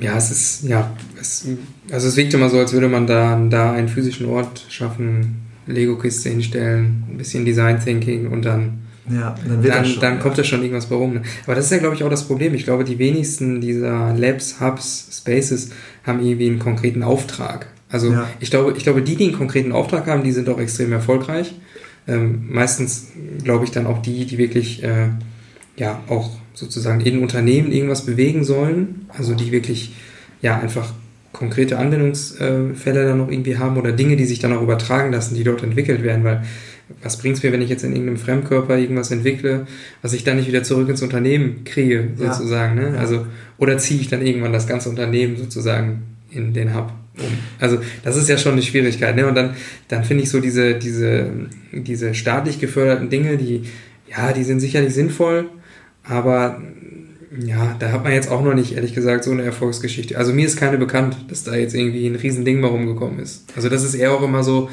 Ja, 0.00 0.16
es 0.16 0.30
ist, 0.30 0.64
ja, 0.64 0.90
es, 1.18 1.46
also 1.90 2.08
es 2.08 2.16
wirkt 2.16 2.34
immer 2.34 2.50
so, 2.50 2.58
als 2.58 2.72
würde 2.72 2.88
man 2.88 3.06
da, 3.06 3.40
da 3.48 3.72
einen 3.72 3.88
physischen 3.88 4.26
Ort 4.26 4.66
schaffen, 4.68 5.45
Lego-Kiste 5.66 6.30
hinstellen, 6.30 7.04
ein 7.10 7.18
bisschen 7.18 7.44
Design 7.44 7.80
Thinking 7.80 8.28
und 8.28 8.44
dann, 8.44 8.78
Ja, 9.10 9.34
dann 9.46 9.62
wird 9.62 9.74
dann, 9.74 9.82
das 9.82 9.92
schon, 9.92 10.00
dann 10.00 10.14
ja. 10.14 10.20
kommt 10.20 10.38
da 10.38 10.44
schon 10.44 10.62
irgendwas 10.62 10.86
bei 10.86 10.96
rum. 10.96 11.14
Ne? 11.14 11.22
Aber 11.44 11.54
das 11.54 11.66
ist 11.66 11.70
ja, 11.72 11.78
glaube 11.78 11.94
ich, 11.94 12.04
auch 12.04 12.10
das 12.10 12.26
Problem. 12.26 12.54
Ich 12.54 12.64
glaube, 12.64 12.84
die 12.84 12.98
wenigsten 12.98 13.60
dieser 13.60 14.14
Labs, 14.14 14.60
Hubs, 14.60 15.08
Spaces 15.12 15.70
haben 16.04 16.20
irgendwie 16.20 16.46
einen 16.48 16.58
konkreten 16.58 17.02
Auftrag. 17.02 17.66
Also 17.88 18.12
Ja. 18.12 18.28
ich 18.40 18.50
glaube, 18.50 18.74
ich 18.76 18.82
glaube, 18.82 19.02
die, 19.02 19.16
die 19.16 19.24
einen 19.24 19.32
konkreten 19.36 19.72
Auftrag 19.72 20.06
haben, 20.06 20.24
die 20.24 20.32
sind 20.32 20.48
auch 20.48 20.58
extrem 20.58 20.92
erfolgreich. 20.92 21.54
Ähm, 22.08 22.46
meistens 22.48 23.08
glaube 23.42 23.64
ich 23.64 23.70
dann 23.72 23.86
auch 23.86 24.02
die, 24.02 24.26
die 24.26 24.38
wirklich 24.38 24.82
äh, 24.84 25.08
ja 25.76 26.00
auch 26.08 26.30
sozusagen 26.54 27.00
in 27.00 27.18
Unternehmen 27.20 27.70
irgendwas 27.72 28.06
bewegen 28.06 28.44
sollen, 28.44 29.06
also 29.08 29.34
die 29.34 29.52
wirklich 29.52 29.94
ja 30.40 30.58
einfach 30.58 30.92
konkrete 31.36 31.78
Anwendungsfälle 31.78 33.04
dann 33.06 33.18
noch 33.18 33.30
irgendwie 33.30 33.58
haben 33.58 33.76
oder 33.76 33.92
Dinge, 33.92 34.16
die 34.16 34.24
sich 34.24 34.38
dann 34.38 34.52
auch 34.52 34.62
übertragen 34.62 35.12
lassen, 35.12 35.34
die 35.34 35.44
dort 35.44 35.62
entwickelt 35.62 36.02
werden, 36.02 36.24
weil 36.24 36.42
was 37.02 37.18
bringt 37.18 37.36
es 37.36 37.42
mir, 37.42 37.52
wenn 37.52 37.62
ich 37.62 37.68
jetzt 37.68 37.84
in 37.84 37.92
irgendeinem 37.92 38.16
Fremdkörper 38.16 38.78
irgendwas 38.78 39.10
entwickle, 39.10 39.66
was 40.02 40.12
ich 40.12 40.24
dann 40.24 40.36
nicht 40.36 40.48
wieder 40.48 40.62
zurück 40.62 40.88
ins 40.88 41.02
Unternehmen 41.02 41.64
kriege, 41.64 42.08
Ja. 42.18 42.32
sozusagen, 42.32 42.76
ne? 42.76 42.92
Ja. 42.94 43.00
Also, 43.00 43.26
oder 43.58 43.76
ziehe 43.76 44.00
ich 44.00 44.08
dann 44.08 44.24
irgendwann 44.24 44.52
das 44.52 44.66
ganze 44.66 44.88
Unternehmen 44.88 45.36
sozusagen 45.36 46.02
in 46.30 46.52
den 46.54 46.74
Hub 46.74 46.92
um. 47.18 47.24
Also, 47.58 47.78
das 48.04 48.16
ist 48.16 48.28
ja 48.28 48.38
schon 48.38 48.52
eine 48.52 48.62
Schwierigkeit, 48.62 49.16
ne? 49.16 49.26
Und 49.26 49.34
dann, 49.34 49.54
dann 49.88 50.04
finde 50.04 50.22
ich 50.22 50.30
so 50.30 50.40
diese, 50.40 50.74
diese, 50.74 51.28
diese 51.72 52.14
staatlich 52.14 52.60
geförderten 52.60 53.10
Dinge, 53.10 53.36
die, 53.36 53.64
ja, 54.08 54.32
die 54.32 54.44
sind 54.44 54.60
sicherlich 54.60 54.94
sinnvoll, 54.94 55.48
aber 56.04 56.62
ja, 57.44 57.76
da 57.78 57.92
hat 57.92 58.04
man 58.04 58.12
jetzt 58.12 58.30
auch 58.30 58.42
noch 58.42 58.54
nicht, 58.54 58.74
ehrlich 58.74 58.94
gesagt, 58.94 59.24
so 59.24 59.30
eine 59.30 59.42
Erfolgsgeschichte. 59.42 60.16
Also 60.16 60.32
mir 60.32 60.46
ist 60.46 60.56
keine 60.56 60.78
bekannt, 60.78 61.16
dass 61.28 61.44
da 61.44 61.54
jetzt 61.54 61.74
irgendwie 61.74 62.06
ein 62.06 62.16
Riesending 62.16 62.60
mal 62.60 62.68
rumgekommen 62.68 63.18
ist. 63.18 63.44
Also 63.54 63.68
das 63.68 63.84
ist 63.84 63.94
eher 63.94 64.12
auch 64.12 64.22
immer 64.22 64.42
so, 64.42 64.70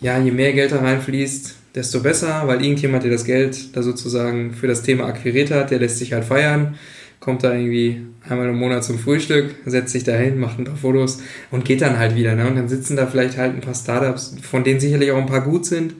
ja, 0.00 0.18
je 0.18 0.32
mehr 0.32 0.52
Geld 0.52 0.72
da 0.72 0.78
reinfließt, 0.78 1.54
desto 1.74 2.00
besser, 2.00 2.42
weil 2.46 2.62
irgendjemand, 2.62 3.04
der 3.04 3.10
das 3.10 3.24
Geld 3.24 3.76
da 3.76 3.82
sozusagen 3.82 4.52
für 4.52 4.66
das 4.66 4.82
Thema 4.82 5.06
akquiriert 5.06 5.50
hat, 5.50 5.70
der 5.70 5.78
lässt 5.78 5.98
sich 5.98 6.12
halt 6.12 6.24
feiern, 6.24 6.74
kommt 7.20 7.44
da 7.44 7.54
irgendwie 7.54 8.02
einmal 8.28 8.48
im 8.48 8.58
Monat 8.58 8.84
zum 8.84 8.98
Frühstück, 8.98 9.54
setzt 9.64 9.92
sich 9.92 10.04
da 10.04 10.12
hin, 10.12 10.38
macht 10.38 10.58
ein 10.58 10.64
paar 10.64 10.76
Fotos 10.76 11.20
und 11.50 11.64
geht 11.64 11.80
dann 11.80 11.98
halt 11.98 12.16
wieder. 12.16 12.34
Ne? 12.34 12.46
Und 12.46 12.56
dann 12.56 12.68
sitzen 12.68 12.96
da 12.96 13.06
vielleicht 13.06 13.38
halt 13.38 13.54
ein 13.54 13.60
paar 13.60 13.74
Startups, 13.74 14.36
von 14.42 14.64
denen 14.64 14.80
sicherlich 14.80 15.12
auch 15.12 15.18
ein 15.18 15.26
paar 15.26 15.42
gut 15.42 15.66
sind, 15.66 15.94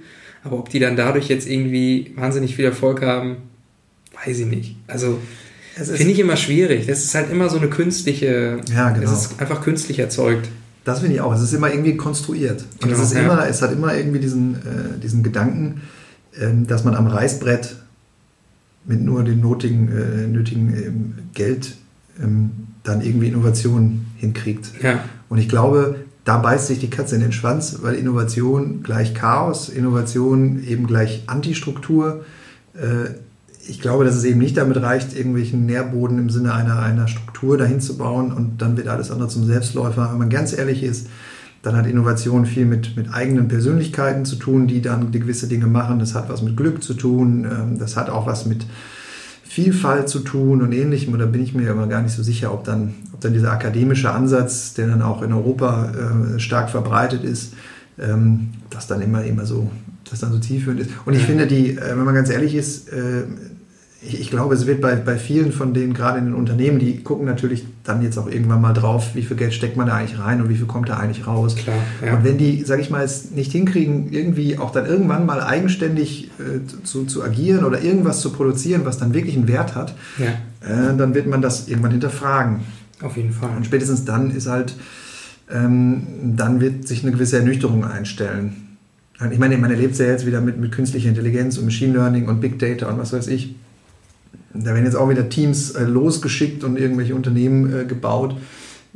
aber 0.45 0.59
ob 0.59 0.69
die 0.69 0.81
dann 0.81 0.97
dadurch 0.97 1.29
jetzt 1.29 1.49
irgendwie 1.49 2.13
wahnsinnig 2.17 2.57
viel 2.57 2.65
Erfolg 2.65 3.03
haben, 3.03 3.37
weiß 4.25 4.41
ich 4.41 4.47
nicht. 4.47 4.77
Also 4.89 5.19
finde 5.77 6.13
ich 6.13 6.19
immer 6.19 6.37
schwierig. 6.37 6.87
Das 6.87 7.05
ist 7.05 7.15
halt 7.15 7.31
immer 7.31 7.49
so 7.49 7.59
eine 7.59 7.69
künstliche, 7.69 8.61
Ja, 8.75 8.91
genau. 8.91 9.11
es 9.11 9.27
ist 9.27 9.41
einfach 9.41 9.63
künstlich 9.63 9.99
erzeugt. 9.99 10.49
Das 10.85 11.01
finde 11.01 11.15
ich 11.15 11.21
auch. 11.21 11.33
Es 11.33 11.41
ist 11.43 11.53
immer 11.53 11.73
irgendwie 11.73 11.97
konstruiert. 11.97 12.63
Und 12.63 12.83
Genau, 12.83 12.95
es, 12.95 13.03
ist 13.03 13.15
ja. 13.15 13.23
immer, 13.23 13.47
es 13.49 13.63
hat 13.63 13.73
immer 13.73 13.95
irgendwie 13.95 14.19
diesen, 14.19 14.57
äh, 14.57 14.99
diesen 15.03 15.23
Gedanken, 15.23 15.83
ähm, 16.41 16.67
dass 16.67 16.85
man 16.85 16.95
am 16.95 17.07
Reißbrett 17.07 17.77
mit 18.85 19.01
nur 19.01 19.23
dem 19.23 19.41
notigen, 19.41 19.89
äh, 19.89 20.27
nötigen 20.27 20.75
ähm, 20.75 21.15
Geld 21.35 21.77
ähm, 22.21 22.51
dann 22.83 23.01
irgendwie 23.01 23.29
Innovationen 23.29 24.07
hinkriegt. 24.17 24.67
Ja, 24.83 25.05
Und 25.29 25.39
ich 25.39 25.49
glaube, 25.49 25.97
da 26.25 26.39
beißt 26.39 26.67
sich 26.67 26.81
die 26.81 26.91
Katze 26.91 27.15
in 27.15 27.21
den 27.21 27.33
Schwanz, 27.33 27.79
weil 27.83 27.95
Innovation 27.95 28.83
gleich 28.83 29.15
Chaos, 29.15 29.69
Innovation 29.69 30.63
eben 30.65 30.87
gleich 30.87 31.23
Antistruktur. 31.27 32.25
Ich 33.69 33.81
glaube, 33.81 34.05
dass 34.05 34.17
es 34.17 34.25
eben 34.25 34.41
nicht 34.41 34.57
damit 34.57 34.81
reicht, 34.83 35.17
irgendwelchen 35.17 35.67
Nährboden 35.67 36.19
im 36.19 36.31
Sinne 36.31 36.53
einer, 36.55 36.81
einer 36.81 37.07
Struktur 37.07 37.57
dahin 37.57 37.81
zu 37.81 37.97
bauen 37.97 38.33
und 38.33 38.61
dann 38.61 38.77
wird 38.77 38.89
alles 38.89 39.11
andere 39.11 39.29
zum 39.29 39.45
Selbstläufer. 39.47 40.11
Wenn 40.11 40.19
man 40.19 40.31
ganz 40.31 40.57
ehrlich 40.57 40.83
ist, 40.83 41.07
dann 41.63 41.77
hat 41.77 41.87
Innovation 41.87 42.45
viel 42.45 42.67
mit, 42.67 42.97
mit 42.97 43.15
eigenen 43.15 43.47
Persönlichkeiten 43.47 44.25
zu 44.25 44.37
tun, 44.37 44.67
die 44.67 44.83
dann 44.83 45.13
gewisse 45.13 45.47
Dinge 45.47 45.69
machen. 45.69 46.01
Das 46.01 46.15
hat 46.15 46.29
was 46.29 46.43
mit 46.43 46.57
Glück 46.57 46.83
zu 46.83 46.95
tun. 46.95 47.45
ähm, 47.45 47.79
Das 47.79 47.97
hat 47.97 48.11
auch 48.11 48.27
was 48.27 48.47
mit 48.47 48.67
Vielfalt 49.45 50.09
zu 50.09 50.21
tun 50.21 50.61
und 50.61 50.73
ähnlichem. 50.73 51.13
Und 51.13 51.21
da 51.21 51.27
bin 51.27 51.43
ich 51.43 51.55
mir 51.55 51.71
aber 51.71 51.87
gar 51.87 52.03
nicht 52.03 52.15
so 52.15 52.23
sicher, 52.23 52.53
ob 52.53 52.65
dann, 52.65 52.95
ob 53.13 53.21
dann 53.21 53.33
dieser 53.33 53.53
akademische 53.53 54.11
Ansatz, 54.11 54.75
der 54.75 54.89
dann 54.89 55.03
auch 55.03 55.23
in 55.23 55.33
Europa 55.33 55.93
äh, 56.35 56.41
stark 56.41 56.69
verbreitet 56.69 57.23
ist, 57.23 57.55
ähm, 57.99 58.49
das 58.71 58.89
dann 58.89 59.01
immer, 59.01 59.23
immer 59.23 59.47
so, 59.47 59.71
das 60.11 60.19
dann 60.19 60.33
so 60.33 60.41
zielführend 60.41 60.81
ist. 60.81 60.91
Und 61.05 61.15
ich 61.15 61.23
finde, 61.23 61.47
die, 61.47 61.77
äh, 61.77 61.97
wenn 61.97 62.05
man 62.05 62.15
ganz 62.15 62.29
ehrlich 62.29 62.57
ist, 62.57 62.89
äh, 62.89 63.23
ich, 64.05 64.31
glaube, 64.31 64.55
es 64.55 64.67
wird 64.67 64.81
bei, 64.81 64.97
bei 64.97 65.17
vielen 65.17 65.53
von 65.53 65.75
denen, 65.75 65.95
gerade 65.95 66.19
in 66.19 66.27
den 66.27 66.35
Unternehmen, 66.35 66.81
die 66.81 67.03
gucken 67.03 67.25
natürlich 67.25 67.65
dann 67.85 68.03
jetzt 68.03 68.19
auch 68.19 68.27
irgendwann 68.27 68.61
mal 68.61 68.73
drauf, 68.73 69.15
wie 69.15 69.23
viel 69.23 69.37
Geld 69.37 69.55
steckt 69.55 69.77
man 69.77 69.87
da 69.87 69.95
eigentlich 69.95 70.19
rein 70.19 70.43
und 70.43 70.49
wie 70.49 70.57
viel 70.57 70.67
kommt 70.67 70.89
da 70.89 70.97
eigentlich 70.97 71.27
raus. 71.27 71.55
Klar, 71.55 71.77
ja. 72.05 72.17
Und 72.17 72.25
wenn 72.25 72.37
die, 72.37 72.65
sage 72.65 72.83
ich 72.83 72.91
mal, 72.91 73.05
es 73.05 73.31
nicht 73.31 73.53
hinkriegen, 73.53 74.13
irgendwie 74.13 74.59
auch 74.59 74.73
dann 74.73 74.87
irgendwann 74.87 75.25
mal 75.25 75.41
eigenständig 75.41 76.31
äh, 76.41 76.85
zu, 76.85 77.05
zu 77.05 77.23
agieren 77.23 77.65
oder 77.65 77.81
irgendwas 77.81 78.21
zu 78.21 78.33
produzieren, 78.33 78.83
was 78.85 78.99
dann 78.99 79.15
wirklich 79.15 79.37
einen 79.37 79.47
Wert 79.47 79.77
hat, 79.77 79.95
ja. 80.19 80.27
äh, 80.69 80.97
dann 80.97 81.15
wird 81.15 81.29
man 81.29 81.41
das 81.41 81.69
irgendwann 81.69 81.93
hinterfragen. 81.93 82.61
Auf 83.03 83.17
jeden 83.17 83.33
Fall. 83.33 83.51
Und 83.57 83.67
spätestens 83.67 84.05
dann 84.05 84.33
ist 84.33 84.49
halt, 84.49 84.75
ähm, 85.51 86.07
dann 86.37 86.61
wird 86.61 86.89
sich 86.89 87.03
eine 87.03 87.13
gewisse 87.13 87.37
Ernüchterung 87.39 87.85
einstellen. 87.85 88.57
Ich 89.31 89.39
meine, 89.39 89.57
man 89.59 89.71
erlebt 89.71 89.93
es 89.93 90.01
ja 90.01 90.07
jetzt 90.07 90.27
wieder 90.27 90.41
mit, 90.41 90.59
mit 90.59 90.73
künstlicher 90.73 91.09
Intelligenz 91.09 91.57
und 91.57 91.67
Machine 91.67 91.93
Learning 91.93 92.27
und 92.27 92.41
Big 92.41 92.59
Data 92.59 92.89
und 92.89 92.99
was 92.99 93.13
weiß 93.13 93.29
ich. 93.29 93.55
Da 94.55 94.67
werden 94.75 94.85
jetzt 94.85 94.97
auch 94.97 95.09
wieder 95.09 95.29
Teams 95.29 95.71
äh, 95.73 95.85
losgeschickt 95.85 96.65
und 96.65 96.79
irgendwelche 96.79 97.15
Unternehmen 97.15 97.73
äh, 97.73 97.85
gebaut, 97.85 98.37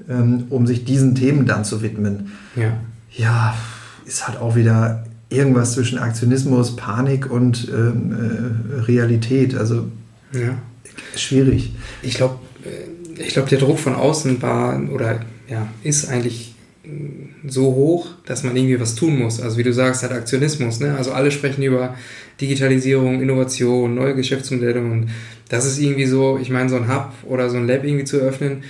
ähm, 0.09 0.45
um 0.51 0.67
sich 0.67 0.85
diesen 0.85 1.15
Themen 1.15 1.47
dann 1.47 1.65
zu 1.65 1.83
widmen. 1.83 2.33
Ja. 2.55 2.79
Ja, 3.11 3.57
ist 4.05 4.29
halt 4.29 4.39
auch 4.39 4.57
wieder 4.57 5.05
irgendwas 5.31 5.73
zwischen 5.73 5.99
Aktionismus, 5.99 6.77
Panik 6.77 7.31
und 7.31 7.69
ähm, 7.73 8.13
äh, 8.13 8.81
Realität. 8.83 9.55
Also 9.57 9.89
ja. 10.33 10.59
schwierig. 11.17 11.73
Ich 12.03 12.15
glaube, 12.15 12.37
ich 13.19 13.33
glaube, 13.33 13.49
der 13.49 13.59
Druck 13.59 13.79
von 13.79 13.95
außen 13.95 14.43
war 14.43 14.79
oder 14.91 15.21
ja, 15.49 15.67
ist 15.83 16.09
eigentlich 16.09 16.55
so 17.47 17.75
hoch, 17.75 18.09
dass 18.27 18.43
man 18.43 18.57
irgendwie 18.57 18.81
was 18.81 18.95
tun 18.95 19.19
muss. 19.19 19.41
Also 19.41 19.57
wie 19.57 19.63
du 19.63 19.73
sagst, 19.73 20.03
halt 20.03 20.13
Aktionismus. 20.13 20.81
Ne? 20.81 20.97
Also 20.97 21.13
alle 21.13 21.31
sprechen 21.31 21.63
über 21.63 21.95
Digitalisierung, 22.41 23.23
Innovation, 23.23 23.95
neue 23.95 24.15
Geschäftsmodelle 24.15 24.81
und 24.81 25.11
das 25.49 25.65
ist 25.65 25.79
irgendwie 25.79 26.07
so, 26.07 26.39
ich 26.41 26.51
meine, 26.51 26.69
so 26.69 26.77
ein 26.77 26.89
Hub 26.93 27.13
oder 27.25 27.49
so 27.49 27.57
ein 27.57 27.67
Lab 27.67 27.85
irgendwie 27.85 28.05
zu 28.05 28.19
eröffnen, 28.19 28.63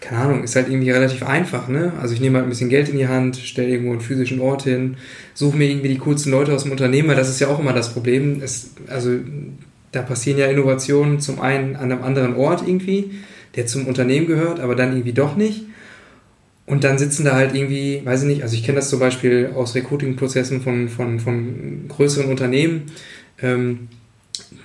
keine 0.00 0.20
Ahnung, 0.20 0.44
ist 0.44 0.54
halt 0.54 0.68
irgendwie 0.68 0.90
relativ 0.90 1.22
einfach. 1.22 1.68
Ne? 1.68 1.92
Also 2.00 2.14
ich 2.14 2.20
nehme 2.20 2.36
halt 2.36 2.46
ein 2.46 2.50
bisschen 2.50 2.68
Geld 2.68 2.90
in 2.90 2.98
die 2.98 3.08
Hand, 3.08 3.36
stelle 3.36 3.70
irgendwo 3.70 3.92
einen 3.92 4.00
physischen 4.00 4.40
Ort 4.40 4.64
hin, 4.64 4.96
suche 5.32 5.56
mir 5.56 5.68
irgendwie 5.68 5.88
die 5.88 5.98
coolsten 5.98 6.30
Leute 6.30 6.52
aus 6.52 6.64
dem 6.64 6.72
Unternehmen, 6.72 7.08
weil 7.08 7.16
das 7.16 7.30
ist 7.30 7.40
ja 7.40 7.48
auch 7.48 7.58
immer 7.58 7.72
das 7.72 7.92
Problem. 7.92 8.40
Es, 8.42 8.72
also 8.88 9.10
da 9.92 10.02
passieren 10.02 10.38
ja 10.38 10.46
Innovationen 10.46 11.20
zum 11.20 11.40
einen 11.40 11.76
an 11.76 11.90
einem 11.90 12.02
anderen 12.02 12.36
Ort 12.36 12.64
irgendwie, 12.66 13.12
der 13.56 13.66
zum 13.66 13.86
Unternehmen 13.86 14.26
gehört, 14.26 14.60
aber 14.60 14.74
dann 14.74 14.92
irgendwie 14.92 15.12
doch 15.12 15.36
nicht. 15.36 15.64
Und 16.66 16.84
dann 16.84 16.98
sitzen 16.98 17.24
da 17.24 17.34
halt 17.34 17.54
irgendwie, 17.54 18.00
weiß 18.04 18.22
ich 18.22 18.28
nicht, 18.28 18.42
also 18.42 18.54
ich 18.54 18.64
kenne 18.64 18.76
das 18.76 18.88
zum 18.88 18.98
Beispiel 18.98 19.50
aus 19.54 19.74
Recruiting-Prozessen 19.74 20.62
von, 20.62 20.88
von, 20.88 21.20
von 21.20 21.84
größeren 21.88 22.30
Unternehmen, 22.30 22.84
ähm, 23.42 23.88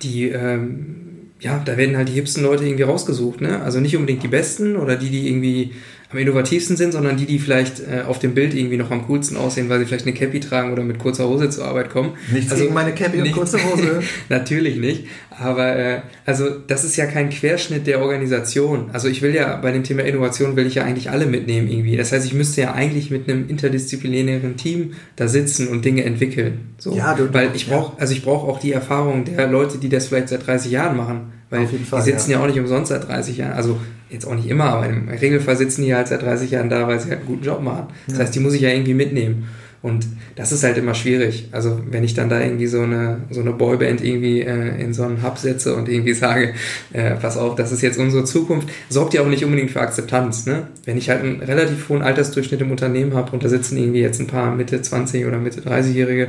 die, 0.02 0.28
ähm, 0.28 0.96
ja, 1.40 1.60
da 1.64 1.76
werden 1.76 1.96
halt 1.96 2.08
die 2.08 2.14
hipsten 2.14 2.42
Leute 2.42 2.64
irgendwie 2.64 2.84
rausgesucht, 2.84 3.40
ne? 3.40 3.60
Also 3.62 3.80
nicht 3.80 3.96
unbedingt 3.96 4.22
die 4.22 4.28
besten 4.28 4.76
oder 4.76 4.96
die, 4.96 5.10
die 5.10 5.28
irgendwie 5.28 5.72
am 6.10 6.18
innovativsten 6.18 6.76
sind, 6.76 6.92
sondern 6.92 7.16
die, 7.16 7.24
die 7.24 7.38
vielleicht 7.38 7.80
äh, 7.80 8.02
auf 8.06 8.18
dem 8.18 8.34
Bild 8.34 8.52
irgendwie 8.52 8.76
noch 8.76 8.90
am 8.90 9.06
coolsten 9.06 9.36
aussehen, 9.36 9.68
weil 9.68 9.78
sie 9.78 9.86
vielleicht 9.86 10.06
eine 10.06 10.14
Cappy 10.14 10.40
tragen 10.40 10.72
oder 10.72 10.82
mit 10.82 10.98
kurzer 10.98 11.28
Hose 11.28 11.50
zur 11.50 11.66
Arbeit 11.66 11.90
kommen. 11.90 12.14
Nichts 12.32 12.50
also, 12.50 12.64
gegen 12.64 12.74
meine 12.74 12.92
Cappy 12.92 13.22
und 13.22 13.30
kurze 13.30 13.58
Hose. 13.62 14.02
natürlich 14.28 14.76
nicht. 14.76 15.06
Aber 15.30 15.76
äh, 15.76 16.00
also 16.26 16.50
das 16.50 16.82
ist 16.82 16.96
ja 16.96 17.06
kein 17.06 17.30
Querschnitt 17.30 17.86
der 17.86 18.00
Organisation. 18.00 18.90
Also 18.92 19.06
ich 19.06 19.22
will 19.22 19.34
ja 19.34 19.54
bei 19.56 19.70
dem 19.70 19.84
Thema 19.84 20.02
Innovation 20.02 20.56
will 20.56 20.66
ich 20.66 20.74
ja 20.74 20.84
eigentlich 20.84 21.10
alle 21.10 21.26
mitnehmen 21.26 21.70
irgendwie. 21.70 21.96
Das 21.96 22.10
heißt, 22.10 22.26
ich 22.26 22.34
müsste 22.34 22.60
ja 22.60 22.74
eigentlich 22.74 23.12
mit 23.12 23.28
einem 23.28 23.48
interdisziplinären 23.48 24.56
Team 24.56 24.94
da 25.14 25.28
sitzen 25.28 25.68
und 25.68 25.84
Dinge 25.84 26.04
entwickeln. 26.04 26.74
So. 26.78 26.92
Ja, 26.92 27.14
du, 27.14 27.32
weil 27.32 27.50
ich 27.54 27.68
brauche, 27.68 28.00
also 28.00 28.12
ich 28.12 28.24
brauche 28.24 28.48
auch 28.48 28.58
die 28.58 28.72
Erfahrung 28.72 29.24
der 29.24 29.46
Leute, 29.46 29.78
die 29.78 29.88
das 29.88 30.08
vielleicht 30.08 30.28
seit 30.28 30.44
30 30.44 30.72
Jahren 30.72 30.96
machen. 30.96 31.32
Weil 31.50 31.66
Fall, 31.66 32.02
die 32.02 32.10
sitzen 32.10 32.30
ja. 32.30 32.38
ja. 32.38 32.42
auch 32.42 32.46
nicht 32.46 32.60
umsonst 32.60 32.90
seit 32.90 33.08
30 33.08 33.36
Jahren. 33.36 33.52
Also 33.52 33.78
jetzt 34.08 34.24
auch 34.24 34.34
nicht 34.34 34.48
immer, 34.48 34.64
aber 34.64 34.86
im 34.86 35.08
Regelfall 35.08 35.56
sitzen 35.56 35.82
die 35.82 35.94
halt 35.94 36.08
seit 36.08 36.22
30 36.22 36.50
Jahren 36.52 36.68
da, 36.68 36.86
weil 36.86 37.00
sie 37.00 37.10
halt 37.10 37.20
einen 37.20 37.28
guten 37.28 37.44
Job 37.44 37.60
machen. 37.60 37.88
Das 38.06 38.18
ja. 38.18 38.24
heißt, 38.24 38.34
die 38.34 38.40
muss 38.40 38.54
ich 38.54 38.62
ja 38.62 38.70
irgendwie 38.70 38.94
mitnehmen. 38.94 39.48
Und 39.82 40.06
das 40.36 40.52
ist 40.52 40.62
halt 40.62 40.76
immer 40.76 40.94
schwierig. 40.94 41.48
Also 41.52 41.80
wenn 41.90 42.04
ich 42.04 42.12
dann 42.12 42.28
da 42.28 42.40
irgendwie 42.40 42.66
so 42.66 42.82
eine, 42.82 43.22
so 43.30 43.40
eine 43.40 43.52
Boyband 43.52 44.04
irgendwie 44.04 44.42
äh, 44.42 44.78
in 44.78 44.92
so 44.92 45.04
einen 45.04 45.22
Hub 45.22 45.38
setze 45.38 45.74
und 45.74 45.88
irgendwie 45.88 46.12
sage, 46.14 46.54
äh, 46.92 47.12
pass 47.12 47.38
auf, 47.38 47.54
das 47.54 47.72
ist 47.72 47.80
jetzt 47.80 47.98
unsere 47.98 48.24
Zukunft, 48.24 48.68
sorgt 48.90 49.14
ja 49.14 49.22
auch 49.22 49.28
nicht 49.28 49.44
unbedingt 49.44 49.70
für 49.70 49.80
Akzeptanz. 49.80 50.44
Ne? 50.44 50.68
Wenn 50.84 50.98
ich 50.98 51.08
halt 51.08 51.22
einen 51.22 51.40
relativ 51.40 51.88
hohen 51.88 52.02
Altersdurchschnitt 52.02 52.60
im 52.60 52.70
Unternehmen 52.70 53.14
habe 53.14 53.32
und 53.32 53.42
da 53.42 53.48
sitzen 53.48 53.78
irgendwie 53.78 54.00
jetzt 54.00 54.20
ein 54.20 54.26
paar 54.26 54.54
Mitte 54.54 54.82
20 54.82 55.24
oder 55.24 55.38
Mitte 55.38 55.62
30-Jährige, 55.62 56.28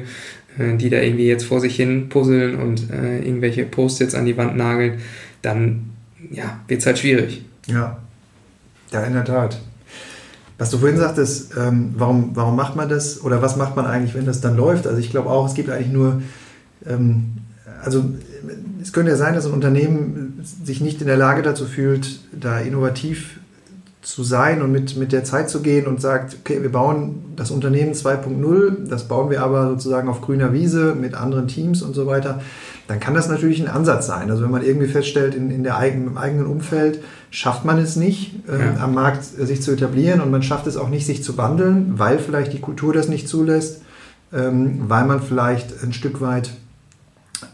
äh, 0.57 0.77
die 0.77 0.89
da 0.89 1.01
irgendwie 1.01 1.27
jetzt 1.27 1.43
vor 1.43 1.59
sich 1.59 1.75
hin 1.75 2.07
puzzeln 2.07 2.55
und 2.55 2.89
äh, 2.89 3.19
irgendwelche 3.19 3.65
Post-its 3.65 4.15
an 4.15 4.25
die 4.25 4.37
Wand 4.37 4.55
nageln, 4.55 4.99
dann 5.41 5.89
ja, 6.29 6.61
wird 6.69 6.79
es 6.79 6.85
halt 6.85 6.99
schwierig. 6.99 7.43
Ja, 7.67 7.97
ja, 8.91 9.03
in 9.03 9.13
der 9.13 9.25
Tat. 9.25 9.59
Was 10.61 10.69
du 10.69 10.77
vorhin 10.77 10.99
sagtest, 10.99 11.53
ähm, 11.57 11.95
warum, 11.97 12.35
warum 12.35 12.55
macht 12.55 12.75
man 12.75 12.87
das 12.87 13.23
oder 13.23 13.41
was 13.41 13.55
macht 13.55 13.75
man 13.75 13.87
eigentlich, 13.87 14.13
wenn 14.13 14.27
das 14.27 14.41
dann 14.41 14.55
läuft? 14.55 14.85
Also 14.85 14.99
ich 14.99 15.09
glaube 15.09 15.31
auch, 15.31 15.47
es 15.47 15.55
gibt 15.55 15.71
eigentlich 15.71 15.91
nur, 15.91 16.21
ähm, 16.85 17.31
also 17.83 18.05
es 18.79 18.93
könnte 18.93 19.09
ja 19.09 19.17
sein, 19.17 19.33
dass 19.33 19.47
ein 19.47 19.53
Unternehmen 19.53 20.39
sich 20.63 20.79
nicht 20.79 21.01
in 21.01 21.07
der 21.07 21.17
Lage 21.17 21.41
dazu 21.41 21.65
fühlt, 21.65 22.19
da 22.31 22.59
innovativ 22.59 23.39
zu 24.03 24.23
sein 24.23 24.61
und 24.61 24.71
mit, 24.71 24.95
mit 24.97 25.11
der 25.13 25.23
Zeit 25.23 25.49
zu 25.49 25.63
gehen 25.63 25.87
und 25.87 25.99
sagt, 25.99 26.37
okay, 26.41 26.61
wir 26.61 26.71
bauen 26.71 27.33
das 27.35 27.49
Unternehmen 27.49 27.93
2.0, 27.93 28.87
das 28.87 29.07
bauen 29.07 29.31
wir 29.31 29.41
aber 29.41 29.67
sozusagen 29.69 30.09
auf 30.09 30.21
grüner 30.21 30.53
Wiese 30.53 30.93
mit 30.93 31.15
anderen 31.15 31.47
Teams 31.47 31.81
und 31.81 31.95
so 31.95 32.05
weiter, 32.05 32.39
dann 32.91 32.99
kann 32.99 33.13
das 33.13 33.29
natürlich 33.29 33.61
ein 33.61 33.69
Ansatz 33.69 34.05
sein. 34.07 34.29
Also 34.29 34.43
wenn 34.43 34.51
man 34.51 34.63
irgendwie 34.63 34.87
feststellt, 34.87 35.33
in, 35.33 35.49
in 35.49 35.63
der 35.63 35.77
eigenen, 35.77 36.07
im 36.07 36.17
eigenen 36.17 36.45
Umfeld 36.45 37.01
schafft 37.29 37.63
man 37.63 37.77
es 37.77 37.95
nicht, 37.95 38.35
äh, 38.49 38.59
ja. 38.59 38.83
am 38.83 38.93
Markt 38.93 39.23
sich 39.23 39.61
zu 39.61 39.71
etablieren 39.71 40.19
und 40.19 40.29
man 40.29 40.43
schafft 40.43 40.67
es 40.67 40.75
auch 40.75 40.89
nicht, 40.89 41.05
sich 41.05 41.23
zu 41.23 41.37
wandeln, 41.37 41.93
weil 41.99 42.19
vielleicht 42.19 42.51
die 42.51 42.59
Kultur 42.59 42.91
das 42.91 43.07
nicht 43.07 43.29
zulässt, 43.29 43.81
ähm, 44.33 44.89
weil 44.89 45.05
man 45.05 45.21
vielleicht 45.21 45.81
ein 45.81 45.93
Stück 45.93 46.19
weit 46.19 46.51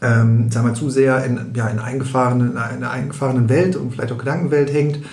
ähm, 0.01 0.49
sagen 0.49 0.65
wir, 0.65 0.73
zu 0.73 0.89
sehr 0.89 1.23
in, 1.23 1.51
ja, 1.53 1.67
in, 1.67 1.77
eingefahrenen, 1.77 2.53
in 2.53 2.57
einer 2.57 2.89
eingefahrenen 2.89 3.47
Welt 3.47 3.75
und 3.75 3.93
vielleicht 3.93 4.11
auch 4.11 4.17
Gedankenwelt 4.17 4.73
hängt, 4.73 5.05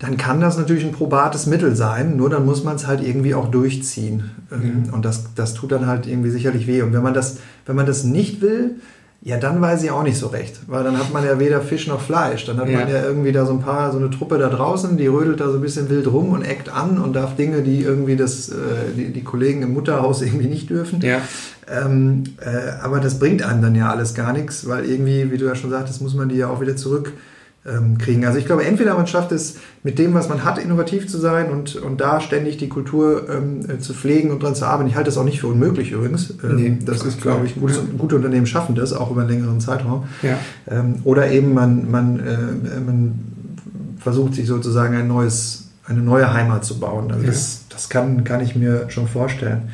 dann 0.00 0.18
kann 0.18 0.42
das 0.42 0.58
natürlich 0.58 0.84
ein 0.84 0.92
probates 0.92 1.46
Mittel 1.46 1.74
sein, 1.74 2.18
nur 2.18 2.28
dann 2.28 2.44
muss 2.44 2.62
man 2.62 2.76
es 2.76 2.86
halt 2.86 3.00
irgendwie 3.00 3.34
auch 3.34 3.50
durchziehen. 3.50 4.30
Mhm. 4.50 4.92
Und 4.92 5.06
das, 5.06 5.34
das 5.34 5.54
tut 5.54 5.72
dann 5.72 5.86
halt 5.86 6.06
irgendwie 6.06 6.30
sicherlich 6.30 6.66
weh. 6.66 6.82
Und 6.82 6.92
wenn 6.92 7.02
man 7.02 7.14
das, 7.14 7.38
wenn 7.64 7.74
man 7.74 7.86
das 7.86 8.04
nicht 8.04 8.42
will, 8.42 8.76
ja, 9.20 9.36
dann 9.36 9.60
weiß 9.60 9.82
ich 9.82 9.90
auch 9.90 10.04
nicht 10.04 10.16
so 10.16 10.28
recht, 10.28 10.60
weil 10.68 10.84
dann 10.84 10.96
hat 10.96 11.12
man 11.12 11.24
ja 11.24 11.40
weder 11.40 11.60
Fisch 11.60 11.88
noch 11.88 12.00
Fleisch. 12.00 12.46
Dann 12.46 12.56
hat 12.58 12.68
ja. 12.68 12.78
man 12.78 12.88
ja 12.88 13.02
irgendwie 13.02 13.32
da 13.32 13.44
so 13.46 13.52
ein 13.52 13.60
paar, 13.60 13.90
so 13.90 13.98
eine 13.98 14.10
Truppe 14.10 14.38
da 14.38 14.48
draußen, 14.48 14.96
die 14.96 15.08
rödelt 15.08 15.40
da 15.40 15.50
so 15.50 15.58
ein 15.58 15.60
bisschen 15.60 15.90
wild 15.90 16.06
rum 16.06 16.30
und 16.30 16.42
eckt 16.42 16.68
an 16.68 16.98
und 16.98 17.14
darf 17.14 17.34
Dinge, 17.34 17.62
die 17.62 17.82
irgendwie 17.82 18.14
das, 18.14 18.48
äh, 18.48 18.54
die, 18.96 19.12
die 19.12 19.24
Kollegen 19.24 19.62
im 19.62 19.74
Mutterhaus 19.74 20.22
irgendwie 20.22 20.46
nicht 20.46 20.70
dürfen. 20.70 21.00
Ja. 21.00 21.20
Ähm, 21.68 22.24
äh, 22.40 22.80
aber 22.80 23.00
das 23.00 23.18
bringt 23.18 23.42
einem 23.42 23.60
dann 23.60 23.74
ja 23.74 23.90
alles 23.90 24.14
gar 24.14 24.32
nichts, 24.32 24.68
weil 24.68 24.84
irgendwie, 24.84 25.32
wie 25.32 25.36
du 25.36 25.46
ja 25.46 25.56
schon 25.56 25.70
sagtest, 25.70 26.00
muss 26.00 26.14
man 26.14 26.28
die 26.28 26.36
ja 26.36 26.48
auch 26.48 26.60
wieder 26.60 26.76
zurück 26.76 27.12
ähm, 27.68 27.98
kriegen. 27.98 28.24
Also 28.24 28.38
ich 28.38 28.46
glaube, 28.46 28.64
entweder 28.64 28.94
man 28.94 29.06
schafft 29.06 29.32
es, 29.32 29.56
mit 29.82 29.98
dem, 29.98 30.14
was 30.14 30.28
man 30.28 30.44
hat, 30.44 30.58
innovativ 30.58 31.08
zu 31.08 31.18
sein 31.18 31.50
und, 31.50 31.76
und 31.76 32.00
da 32.00 32.20
ständig 32.20 32.56
die 32.56 32.68
Kultur 32.68 33.28
ähm, 33.28 33.60
äh, 33.68 33.78
zu 33.78 33.94
pflegen 33.94 34.30
und 34.30 34.42
dran 34.42 34.54
zu 34.54 34.66
arbeiten. 34.66 34.88
Ich 34.88 34.96
halte 34.96 35.08
das 35.08 35.18
auch 35.18 35.24
nicht 35.24 35.40
für 35.40 35.46
unmöglich 35.46 35.92
übrigens. 35.92 36.34
Ähm, 36.42 36.56
nee, 36.56 36.78
das 36.84 37.04
ist, 37.04 37.20
glaube 37.20 37.46
ich, 37.46 37.54
gutes, 37.56 37.80
gute 37.96 38.16
Unternehmen 38.16 38.46
schaffen 38.46 38.74
das, 38.74 38.92
auch 38.92 39.10
über 39.10 39.22
einen 39.22 39.30
längeren 39.30 39.60
Zeitraum. 39.60 40.04
Ja. 40.22 40.38
Ähm, 40.68 40.96
oder 41.04 41.30
eben 41.30 41.54
man, 41.54 41.90
man, 41.90 42.20
äh, 42.20 42.80
man 42.84 43.18
versucht 43.98 44.34
sich 44.34 44.46
sozusagen 44.46 44.96
ein 44.96 45.08
neues, 45.08 45.68
eine 45.86 46.00
neue 46.00 46.32
Heimat 46.32 46.64
zu 46.64 46.78
bauen. 46.78 47.10
Also 47.10 47.24
ja. 47.24 47.30
das, 47.30 47.64
das 47.68 47.88
kann, 47.88 48.24
kann 48.24 48.40
ich 48.40 48.56
mir 48.56 48.90
schon 48.90 49.06
vorstellen. 49.06 49.70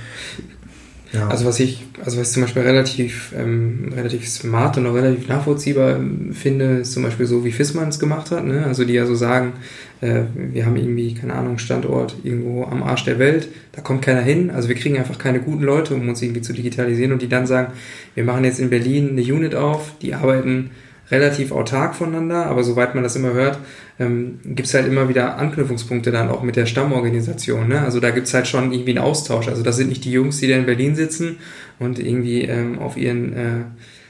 Ja. 1.14 1.28
Also 1.28 1.44
was 1.44 1.60
ich, 1.60 1.84
also 2.04 2.18
was 2.18 2.28
ich 2.28 2.34
zum 2.34 2.42
Beispiel 2.42 2.62
relativ, 2.62 3.32
ähm, 3.38 3.92
relativ 3.94 4.28
smart 4.28 4.76
und 4.76 4.86
auch 4.86 4.94
relativ 4.94 5.28
nachvollziehbar 5.28 5.96
ähm, 5.96 6.32
finde, 6.32 6.78
ist 6.78 6.92
zum 6.92 7.04
Beispiel 7.04 7.26
so, 7.26 7.44
wie 7.44 7.52
Fissmann 7.52 7.88
es 7.88 8.00
gemacht 8.00 8.32
hat. 8.32 8.44
Ne? 8.44 8.64
Also 8.66 8.84
die 8.84 8.94
ja 8.94 9.06
so 9.06 9.14
sagen, 9.14 9.52
äh, 10.00 10.22
wir 10.34 10.66
haben 10.66 10.76
irgendwie, 10.76 11.14
keine 11.14 11.34
Ahnung, 11.34 11.58
Standort 11.58 12.16
irgendwo 12.24 12.64
am 12.64 12.82
Arsch 12.82 13.04
der 13.04 13.20
Welt, 13.20 13.48
da 13.72 13.80
kommt 13.80 14.02
keiner 14.02 14.22
hin. 14.22 14.50
Also 14.50 14.68
wir 14.68 14.74
kriegen 14.74 14.98
einfach 14.98 15.18
keine 15.18 15.40
guten 15.40 15.62
Leute, 15.62 15.94
um 15.94 16.08
uns 16.08 16.20
irgendwie 16.20 16.42
zu 16.42 16.52
digitalisieren 16.52 17.12
und 17.12 17.22
die 17.22 17.28
dann 17.28 17.46
sagen, 17.46 17.72
wir 18.14 18.24
machen 18.24 18.44
jetzt 18.44 18.58
in 18.58 18.70
Berlin 18.70 19.10
eine 19.10 19.22
Unit 19.22 19.54
auf, 19.54 19.92
die 20.02 20.14
arbeiten 20.14 20.70
relativ 21.10 21.52
autark 21.52 21.94
voneinander, 21.94 22.46
aber 22.46 22.64
soweit 22.64 22.94
man 22.94 23.04
das 23.04 23.16
immer 23.16 23.32
hört, 23.32 23.58
ähm, 23.98 24.40
gibt 24.44 24.68
es 24.68 24.74
halt 24.74 24.86
immer 24.86 25.08
wieder 25.08 25.36
Anknüpfungspunkte 25.36 26.10
dann 26.10 26.30
auch 26.30 26.42
mit 26.42 26.56
der 26.56 26.66
Stammorganisation. 26.66 27.68
Ne? 27.68 27.80
Also 27.80 28.00
da 28.00 28.10
gibt 28.10 28.26
es 28.26 28.34
halt 28.34 28.48
schon 28.48 28.72
irgendwie 28.72 28.92
einen 28.92 29.04
Austausch. 29.04 29.48
Also 29.48 29.62
das 29.62 29.76
sind 29.76 29.88
nicht 29.88 30.04
die 30.04 30.12
Jungs, 30.12 30.38
die 30.38 30.48
da 30.48 30.56
in 30.56 30.66
Berlin 30.66 30.94
sitzen 30.94 31.38
und 31.78 31.98
irgendwie 31.98 32.42
ähm, 32.42 32.78
auf 32.78 32.96
ihren 32.96 33.32
äh, 33.32 33.64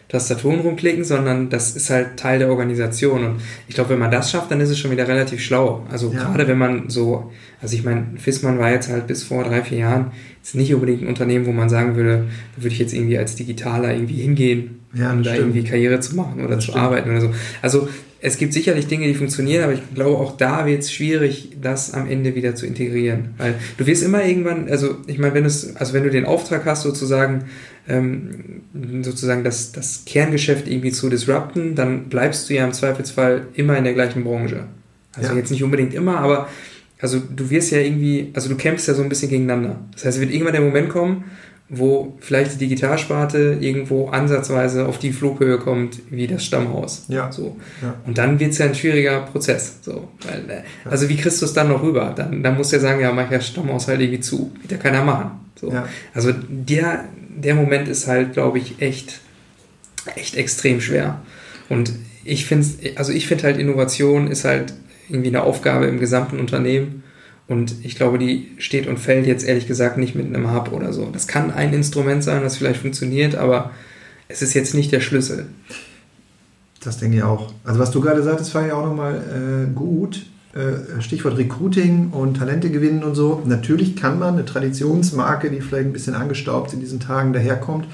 Tastaturen 0.08 0.60
rumklicken, 0.60 1.02
sondern 1.02 1.50
das 1.50 1.74
ist 1.74 1.90
halt 1.90 2.16
Teil 2.16 2.38
der 2.38 2.50
Organisation. 2.50 3.24
Und 3.24 3.40
ich 3.66 3.74
glaube, 3.74 3.90
wenn 3.90 3.98
man 3.98 4.10
das 4.10 4.30
schafft, 4.30 4.50
dann 4.50 4.60
ist 4.60 4.70
es 4.70 4.78
schon 4.78 4.90
wieder 4.90 5.08
relativ 5.08 5.42
schlau. 5.42 5.84
Also 5.90 6.12
ja. 6.12 6.22
gerade 6.22 6.46
wenn 6.46 6.58
man 6.58 6.88
so, 6.88 7.32
also 7.60 7.74
ich 7.74 7.84
meine, 7.84 8.06
Fissmann 8.16 8.58
war 8.58 8.70
jetzt 8.70 8.90
halt 8.90 9.06
bis 9.06 9.24
vor 9.24 9.42
drei, 9.44 9.62
vier 9.62 9.78
Jahren 9.78 10.12
jetzt 10.44 10.54
nicht 10.54 10.74
unbedingt 10.74 11.02
ein 11.02 11.08
Unternehmen, 11.08 11.46
wo 11.46 11.52
man 11.52 11.70
sagen 11.70 11.96
würde, 11.96 12.26
da 12.54 12.62
würde 12.62 12.74
ich 12.74 12.78
jetzt 12.78 12.92
irgendwie 12.92 13.16
als 13.16 13.34
Digitaler 13.34 13.94
irgendwie 13.94 14.20
hingehen, 14.20 14.80
ja, 14.92 15.10
um 15.10 15.22
da 15.22 15.30
stimmt. 15.30 15.48
irgendwie 15.48 15.68
Karriere 15.68 16.00
zu 16.00 16.14
machen 16.16 16.44
oder 16.44 16.56
das 16.56 16.66
zu 16.66 16.72
stimmt. 16.72 16.84
arbeiten 16.84 17.10
oder 17.10 17.22
so. 17.22 17.30
Also 17.62 17.88
es 18.20 18.36
gibt 18.36 18.52
sicherlich 18.52 18.86
Dinge, 18.86 19.06
die 19.06 19.14
funktionieren, 19.14 19.64
aber 19.64 19.72
ich 19.72 19.80
glaube, 19.94 20.18
auch 20.18 20.36
da 20.36 20.66
wird 20.66 20.82
es 20.82 20.92
schwierig, 20.92 21.56
das 21.60 21.94
am 21.94 22.08
Ende 22.08 22.34
wieder 22.34 22.54
zu 22.54 22.66
integrieren. 22.66 23.30
Weil 23.38 23.54
du 23.78 23.86
wirst 23.86 24.02
immer 24.02 24.22
irgendwann, 24.24 24.68
also 24.68 24.96
ich 25.06 25.18
meine, 25.18 25.34
wenn 25.34 25.46
es, 25.46 25.76
also 25.76 25.94
wenn 25.94 26.04
du 26.04 26.10
den 26.10 26.26
Auftrag 26.26 26.66
hast, 26.66 26.82
sozusagen, 26.82 27.44
ähm, 27.88 28.62
sozusagen 29.02 29.44
das, 29.44 29.72
das 29.72 30.04
Kerngeschäft 30.04 30.68
irgendwie 30.68 30.92
zu 30.92 31.08
disrupten, 31.08 31.74
dann 31.74 32.10
bleibst 32.10 32.48
du 32.48 32.54
ja 32.54 32.64
im 32.64 32.72
Zweifelsfall 32.72 33.46
immer 33.54 33.78
in 33.78 33.84
der 33.84 33.94
gleichen 33.94 34.24
Branche. 34.24 34.64
Also 35.14 35.32
ja. 35.32 35.38
jetzt 35.38 35.50
nicht 35.50 35.62
unbedingt 35.62 35.94
immer, 35.94 36.18
aber 36.18 36.48
also 37.04 37.18
du 37.18 37.50
wirst 37.50 37.70
ja 37.70 37.80
irgendwie, 37.80 38.30
also 38.32 38.48
du 38.48 38.56
kämpfst 38.56 38.88
ja 38.88 38.94
so 38.94 39.02
ein 39.02 39.10
bisschen 39.10 39.28
gegeneinander. 39.28 39.78
Das 39.92 40.06
heißt, 40.06 40.16
es 40.16 40.20
wird 40.22 40.32
irgendwann 40.32 40.54
der 40.54 40.62
Moment 40.62 40.88
kommen, 40.88 41.24
wo 41.68 42.16
vielleicht 42.18 42.54
die 42.54 42.58
Digitalsparte 42.60 43.58
irgendwo 43.60 44.08
ansatzweise 44.08 44.86
auf 44.86 44.98
die 44.98 45.12
Flughöhe 45.12 45.58
kommt 45.58 46.00
wie 46.08 46.26
das 46.26 46.46
Stammhaus. 46.46 47.04
Ja. 47.08 47.30
So. 47.30 47.58
Ja. 47.82 47.94
Und 48.06 48.16
dann 48.16 48.40
wird 48.40 48.52
es 48.52 48.58
ja 48.58 48.64
ein 48.64 48.74
schwieriger 48.74 49.20
Prozess. 49.20 49.80
So. 49.82 50.08
Weil, 50.26 50.48
äh, 50.48 50.62
also 50.88 51.10
wie 51.10 51.16
kriegst 51.18 51.42
du 51.42 51.44
es 51.44 51.52
dann 51.52 51.68
noch 51.68 51.82
rüber? 51.82 52.14
Dann, 52.16 52.42
dann 52.42 52.56
musst 52.56 52.72
du 52.72 52.76
ja 52.76 52.80
sagen, 52.80 53.02
ja, 53.02 53.12
mach 53.12 53.30
ja 53.30 53.38
Stammhaus 53.38 53.86
halt 53.86 54.00
irgendwie 54.00 54.20
zu. 54.20 54.50
Wird 54.62 54.72
ja 54.72 54.78
keiner 54.78 55.04
machen. 55.04 55.32
So. 55.60 55.70
Ja. 55.70 55.86
Also 56.14 56.32
der, 56.48 57.04
der 57.28 57.54
Moment 57.54 57.86
ist 57.86 58.08
halt, 58.08 58.32
glaube 58.32 58.56
ich, 58.56 58.80
echt, 58.80 59.20
echt 60.16 60.38
extrem 60.38 60.80
schwer. 60.80 61.20
Und 61.68 61.92
ich 62.24 62.46
finde, 62.46 62.66
also 62.96 63.12
ich 63.12 63.26
finde 63.26 63.44
halt 63.44 63.58
Innovation 63.58 64.28
ist 64.28 64.46
halt 64.46 64.72
irgendwie 65.08 65.28
eine 65.28 65.42
Aufgabe 65.42 65.86
im 65.86 65.98
gesamten 65.98 66.38
Unternehmen 66.38 67.02
und 67.46 67.74
ich 67.84 67.96
glaube, 67.96 68.18
die 68.18 68.52
steht 68.58 68.86
und 68.86 68.98
fällt 68.98 69.26
jetzt 69.26 69.46
ehrlich 69.46 69.66
gesagt 69.66 69.98
nicht 69.98 70.14
mit 70.14 70.26
einem 70.26 70.52
Hub 70.54 70.72
oder 70.72 70.92
so. 70.92 71.10
Das 71.12 71.26
kann 71.26 71.50
ein 71.50 71.74
Instrument 71.74 72.24
sein, 72.24 72.42
das 72.42 72.56
vielleicht 72.56 72.80
funktioniert, 72.80 73.34
aber 73.34 73.70
es 74.28 74.40
ist 74.40 74.54
jetzt 74.54 74.74
nicht 74.74 74.92
der 74.92 75.00
Schlüssel. 75.00 75.46
Das 76.82 76.98
denke 76.98 77.18
ich 77.18 77.22
auch. 77.22 77.52
Also 77.64 77.80
was 77.80 77.90
du 77.90 78.00
gerade 78.00 78.22
sagtest, 78.22 78.54
war 78.54 78.66
ja 78.66 78.74
auch 78.74 78.86
nochmal 78.86 79.68
äh, 79.68 79.74
gut. 79.74 80.26
Äh, 80.54 81.02
Stichwort 81.02 81.36
Recruiting 81.36 82.10
und 82.12 82.36
Talente 82.36 82.70
gewinnen 82.70 83.02
und 83.02 83.14
so. 83.14 83.42
Natürlich 83.44 83.96
kann 83.96 84.18
man 84.18 84.34
eine 84.34 84.44
Traditionsmarke, 84.44 85.50
die 85.50 85.60
vielleicht 85.60 85.86
ein 85.86 85.92
bisschen 85.92 86.14
angestaubt 86.14 86.72
in 86.72 86.80
diesen 86.80 87.00
Tagen 87.00 87.32
daherkommt, 87.32 87.86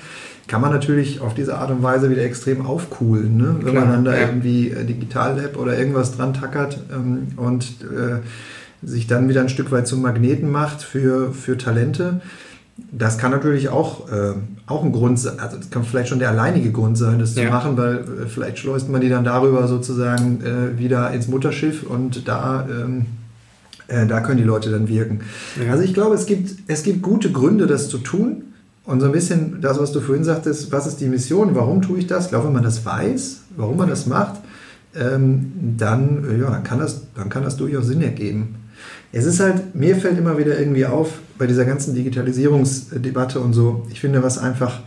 kann 0.50 0.60
man 0.60 0.72
natürlich 0.72 1.20
auf 1.20 1.32
diese 1.32 1.56
Art 1.56 1.70
und 1.70 1.84
Weise 1.84 2.10
wieder 2.10 2.24
extrem 2.24 2.66
aufcoolen. 2.66 3.36
Ne? 3.36 3.54
Wenn 3.60 3.70
Klar, 3.70 3.84
man 3.84 3.94
dann 3.94 4.04
da 4.04 4.16
ja. 4.16 4.26
irgendwie 4.26 4.70
äh, 4.70 4.84
Digital 4.84 5.40
Lab 5.40 5.56
oder 5.56 5.78
irgendwas 5.78 6.16
dran 6.16 6.34
tackert 6.34 6.76
ähm, 6.92 7.28
und 7.36 7.64
äh, 7.82 8.18
sich 8.84 9.06
dann 9.06 9.28
wieder 9.28 9.42
ein 9.42 9.48
Stück 9.48 9.70
weit 9.70 9.86
zum 9.86 10.02
Magneten 10.02 10.50
macht 10.50 10.82
für, 10.82 11.32
für 11.32 11.56
Talente. 11.56 12.20
Das 12.90 13.16
kann 13.16 13.30
natürlich 13.30 13.68
auch, 13.68 14.10
äh, 14.10 14.32
auch 14.66 14.82
ein 14.82 14.90
Grund 14.90 15.20
sein, 15.20 15.38
also 15.38 15.56
das 15.56 15.70
kann 15.70 15.84
vielleicht 15.84 16.08
schon 16.08 16.18
der 16.18 16.30
alleinige 16.30 16.72
Grund 16.72 16.98
sein, 16.98 17.20
das 17.20 17.36
ja. 17.36 17.44
zu 17.44 17.50
machen, 17.50 17.76
weil 17.76 17.98
äh, 17.98 18.26
vielleicht 18.26 18.58
schleust 18.58 18.88
man 18.88 19.00
die 19.00 19.08
dann 19.08 19.22
darüber 19.22 19.68
sozusagen 19.68 20.40
äh, 20.42 20.76
wieder 20.80 21.12
ins 21.12 21.28
Mutterschiff 21.28 21.84
und 21.84 22.26
da, 22.26 22.66
ähm, 22.68 23.06
äh, 23.86 24.04
da 24.04 24.20
können 24.20 24.38
die 24.38 24.44
Leute 24.44 24.72
dann 24.72 24.88
wirken. 24.88 25.20
Ja. 25.64 25.70
Also 25.70 25.84
ich 25.84 25.94
glaube, 25.94 26.16
es 26.16 26.26
gibt, 26.26 26.50
es 26.66 26.82
gibt 26.82 27.02
gute 27.02 27.30
Gründe, 27.30 27.68
das 27.68 27.88
zu 27.88 27.98
tun. 27.98 28.49
Und 28.84 29.00
so 29.00 29.06
ein 29.06 29.12
bisschen 29.12 29.60
das, 29.60 29.78
was 29.78 29.92
du 29.92 30.00
vorhin 30.00 30.24
sagtest, 30.24 30.72
was 30.72 30.86
ist 30.86 31.00
die 31.00 31.08
Mission, 31.08 31.54
warum 31.54 31.82
tue 31.82 31.98
ich 31.98 32.06
das? 32.06 32.24
Ich 32.24 32.30
glaube, 32.30 32.46
wenn 32.46 32.54
man 32.54 32.62
das 32.62 32.84
weiß, 32.84 33.42
warum 33.56 33.76
man 33.76 33.88
das 33.88 34.06
macht, 34.06 34.40
ähm, 34.94 35.52
dann, 35.76 36.24
ja, 36.40 36.50
dann, 36.50 36.64
kann 36.64 36.78
das, 36.78 37.02
dann 37.14 37.28
kann 37.28 37.44
das 37.44 37.56
durchaus 37.56 37.86
Sinn 37.86 38.02
ergeben. 38.02 38.56
Es 39.12 39.26
ist 39.26 39.40
halt, 39.40 39.74
mir 39.74 39.96
fällt 39.96 40.18
immer 40.18 40.38
wieder 40.38 40.58
irgendwie 40.58 40.86
auf, 40.86 41.18
bei 41.38 41.46
dieser 41.46 41.64
ganzen 41.64 41.94
Digitalisierungsdebatte 41.94 43.40
und 43.40 43.52
so, 43.52 43.86
ich 43.90 44.00
finde, 44.00 44.22
was 44.22 44.38
einfach, 44.38 44.80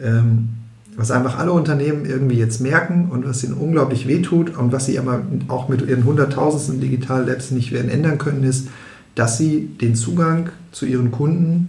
ähm, 0.00 0.48
was 0.96 1.10
einfach 1.10 1.38
alle 1.38 1.52
Unternehmen 1.52 2.04
irgendwie 2.04 2.36
jetzt 2.36 2.60
merken 2.60 3.08
und 3.10 3.26
was 3.26 3.44
ihnen 3.44 3.54
unglaublich 3.54 4.08
wehtut 4.08 4.56
und 4.56 4.72
was 4.72 4.86
sie 4.86 4.98
aber 4.98 5.22
auch 5.46 5.68
mit 5.68 5.86
ihren 5.88 6.04
hunderttausendsten 6.04 6.80
Digital-Labs 6.80 7.52
nicht 7.52 7.72
werden 7.72 7.90
ändern 7.90 8.18
können, 8.18 8.42
ist, 8.42 8.68
dass 9.14 9.38
sie 9.38 9.70
den 9.80 9.94
Zugang 9.94 10.50
zu 10.72 10.86
ihren 10.86 11.10
Kunden 11.10 11.68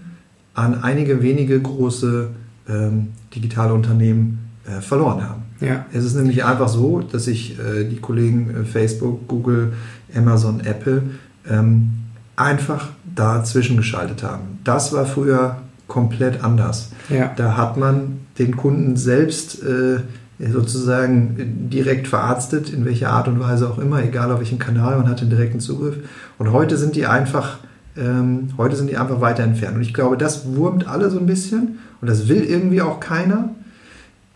an 0.54 0.84
einige 0.84 1.22
wenige 1.22 1.60
große 1.60 2.30
ähm, 2.68 3.10
digitale 3.36 3.74
Unternehmen 3.74 4.50
äh, 4.66 4.82
verloren 4.82 5.28
haben. 5.28 5.44
Ja. 5.62 5.86
Es 5.94 6.06
ist 6.06 6.16
nämlich 6.16 6.46
einfach 6.46 6.70
so, 6.70 7.02
dass 7.02 7.26
sich 7.26 7.58
äh, 7.60 7.84
die 7.84 7.98
Kollegen 7.98 8.50
äh, 8.50 8.66
Facebook, 8.66 9.28
Google, 9.28 9.74
Amazon, 10.16 10.62
Apple 10.62 11.04
ähm, 11.50 11.92
einfach 12.36 12.90
dazwischen 13.16 13.78
geschaltet 13.78 14.24
haben. 14.24 14.60
Das 14.64 14.94
war 14.94 15.06
früher 15.06 15.58
komplett 15.88 16.44
anders. 16.44 16.92
Ja. 17.10 17.32
Da 17.36 17.58
hat 17.58 17.78
man 17.78 18.20
den 18.38 18.56
Kunden 18.56 18.96
selbst 18.96 19.62
äh, 19.64 20.00
sozusagen 20.40 21.70
direkt 21.70 22.08
verarztet, 22.08 22.70
in 22.70 22.86
welcher 22.86 23.10
Art 23.10 23.28
und 23.28 23.40
Weise 23.42 23.70
auch 23.70 23.78
immer, 23.78 24.02
egal 24.02 24.32
auf 24.32 24.40
welchem 24.40 24.60
Kanal, 24.60 24.98
man 24.98 25.10
hat 25.10 25.20
den 25.20 25.30
direkten 25.30 25.60
Zugriff. 25.60 25.98
Und 26.38 26.54
heute 26.54 26.78
sind 26.78 26.96
die 26.96 27.06
einfach, 27.06 27.58
ähm, 28.00 28.50
heute 28.58 28.76
sind 28.76 28.90
die 28.90 28.98
einfach 28.98 29.22
weiter 29.22 29.44
entfernt. 29.44 29.76
Und 29.76 29.82
ich 29.82 29.94
glaube, 29.94 30.18
das 30.18 30.56
wurmt 30.56 30.88
alle 30.88 31.10
so 31.10 31.20
ein 31.20 31.26
bisschen 31.26 31.80
und 32.02 32.10
das 32.10 32.28
will 32.28 32.44
irgendwie 32.44 32.82
auch 32.82 33.00
keiner. 33.00 33.50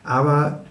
Aber 0.04 0.64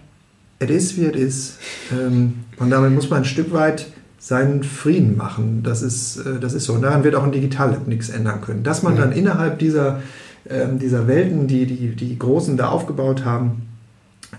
es 0.59 0.69
ist, 0.69 0.97
wie 0.97 1.05
es 1.05 1.15
ist. 1.15 1.57
Ähm, 1.91 2.35
und 2.57 2.69
damit 2.69 2.91
muss 2.91 3.09
man 3.09 3.19
ein 3.19 3.25
Stück 3.25 3.51
weit 3.53 3.87
seinen 4.19 4.63
Frieden 4.63 5.17
machen. 5.17 5.63
Das 5.63 5.81
ist, 5.81 6.17
äh, 6.17 6.39
das 6.39 6.53
ist 6.53 6.65
so. 6.65 6.73
Und 6.73 6.83
daran 6.83 7.03
wird 7.03 7.15
auch 7.15 7.23
ein 7.23 7.31
Digital-Lab 7.31 7.87
nichts 7.87 8.09
ändern 8.09 8.41
können. 8.41 8.63
Dass 8.63 8.83
man 8.83 8.95
dann 8.95 9.11
innerhalb 9.11 9.59
dieser, 9.59 10.01
ähm, 10.49 10.79
dieser 10.79 11.07
Welten, 11.07 11.47
die, 11.47 11.65
die 11.65 11.95
die 11.95 12.17
Großen 12.17 12.55
da 12.55 12.69
aufgebaut 12.69 13.25
haben, 13.25 13.63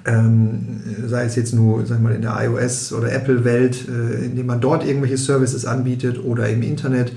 ähm, 0.06 0.80
sei 1.06 1.24
es 1.24 1.36
jetzt 1.36 1.54
nur 1.54 1.84
sag 1.86 2.00
mal, 2.00 2.14
in 2.14 2.22
der 2.22 2.32
iOS- 2.32 2.92
oder 2.92 3.12
Apple-Welt, 3.12 3.86
äh, 3.88 4.24
indem 4.24 4.46
man 4.46 4.60
dort 4.60 4.86
irgendwelche 4.86 5.18
Services 5.18 5.66
anbietet 5.66 6.22
oder 6.22 6.48
im 6.48 6.62
Internet, 6.62 7.12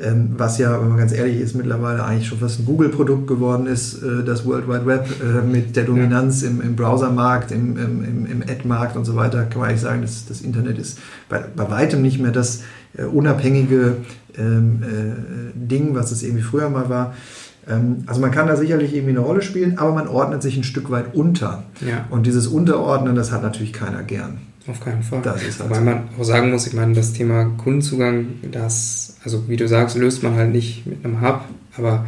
ähm, 0.00 0.34
was 0.36 0.58
ja, 0.58 0.80
wenn 0.80 0.88
man 0.88 0.98
ganz 0.98 1.12
ehrlich 1.12 1.40
ist, 1.40 1.54
mittlerweile 1.54 2.04
eigentlich 2.04 2.28
schon 2.28 2.38
fast 2.38 2.60
ein 2.60 2.64
Google-Produkt 2.64 3.26
geworden 3.26 3.66
ist, 3.66 4.02
äh, 4.02 4.22
das 4.24 4.44
World 4.44 4.68
Wide 4.68 4.86
Web 4.86 5.08
äh, 5.20 5.42
mit 5.42 5.74
der 5.76 5.84
Dominanz 5.84 6.42
ja. 6.42 6.48
im, 6.48 6.60
im 6.60 6.76
Browsermarkt, 6.76 7.50
im, 7.50 7.76
im, 7.76 8.26
im 8.26 8.42
Ad-Markt 8.42 8.96
und 8.96 9.04
so 9.04 9.16
weiter, 9.16 9.44
kann 9.44 9.60
man 9.60 9.70
eigentlich 9.70 9.80
sagen, 9.80 10.02
dass 10.02 10.26
das 10.26 10.42
Internet 10.42 10.78
ist 10.78 10.98
bei, 11.28 11.44
bei 11.56 11.68
weitem 11.70 12.02
nicht 12.02 12.20
mehr 12.20 12.32
das 12.32 12.62
äh, 12.96 13.04
unabhängige 13.04 13.96
ähm, 14.38 14.82
äh, 14.82 15.58
Ding, 15.58 15.94
was 15.94 16.12
es 16.12 16.22
irgendwie 16.22 16.42
früher 16.42 16.70
mal 16.70 16.88
war. 16.88 17.14
Ähm, 17.68 18.04
also 18.06 18.20
man 18.20 18.30
kann 18.30 18.46
da 18.46 18.56
sicherlich 18.56 18.94
irgendwie 18.94 19.10
eine 19.10 19.20
Rolle 19.20 19.42
spielen, 19.42 19.78
aber 19.78 19.92
man 19.92 20.08
ordnet 20.08 20.42
sich 20.42 20.56
ein 20.56 20.64
Stück 20.64 20.90
weit 20.90 21.14
unter. 21.14 21.64
Ja. 21.80 22.06
Und 22.10 22.26
dieses 22.26 22.46
Unterordnen, 22.46 23.14
das 23.14 23.32
hat 23.32 23.42
natürlich 23.42 23.72
keiner 23.72 24.02
gern. 24.02 24.38
Auf 24.70 24.80
keinen 24.80 25.02
Fall. 25.02 25.20
Das 25.22 25.42
ist 25.42 25.58
halt 25.58 25.68
Wobei 25.68 25.80
man 25.80 26.08
auch 26.18 26.22
sagen 26.22 26.50
muss, 26.50 26.66
ich 26.66 26.74
meine, 26.74 26.94
das 26.94 27.12
Thema 27.12 27.44
Kundenzugang, 27.58 28.26
das, 28.52 29.16
also 29.24 29.48
wie 29.48 29.56
du 29.56 29.66
sagst, 29.66 29.96
löst 29.96 30.22
man 30.22 30.36
halt 30.36 30.52
nicht 30.52 30.86
mit 30.86 31.04
einem 31.04 31.20
Hub, 31.20 31.40
aber 31.76 32.06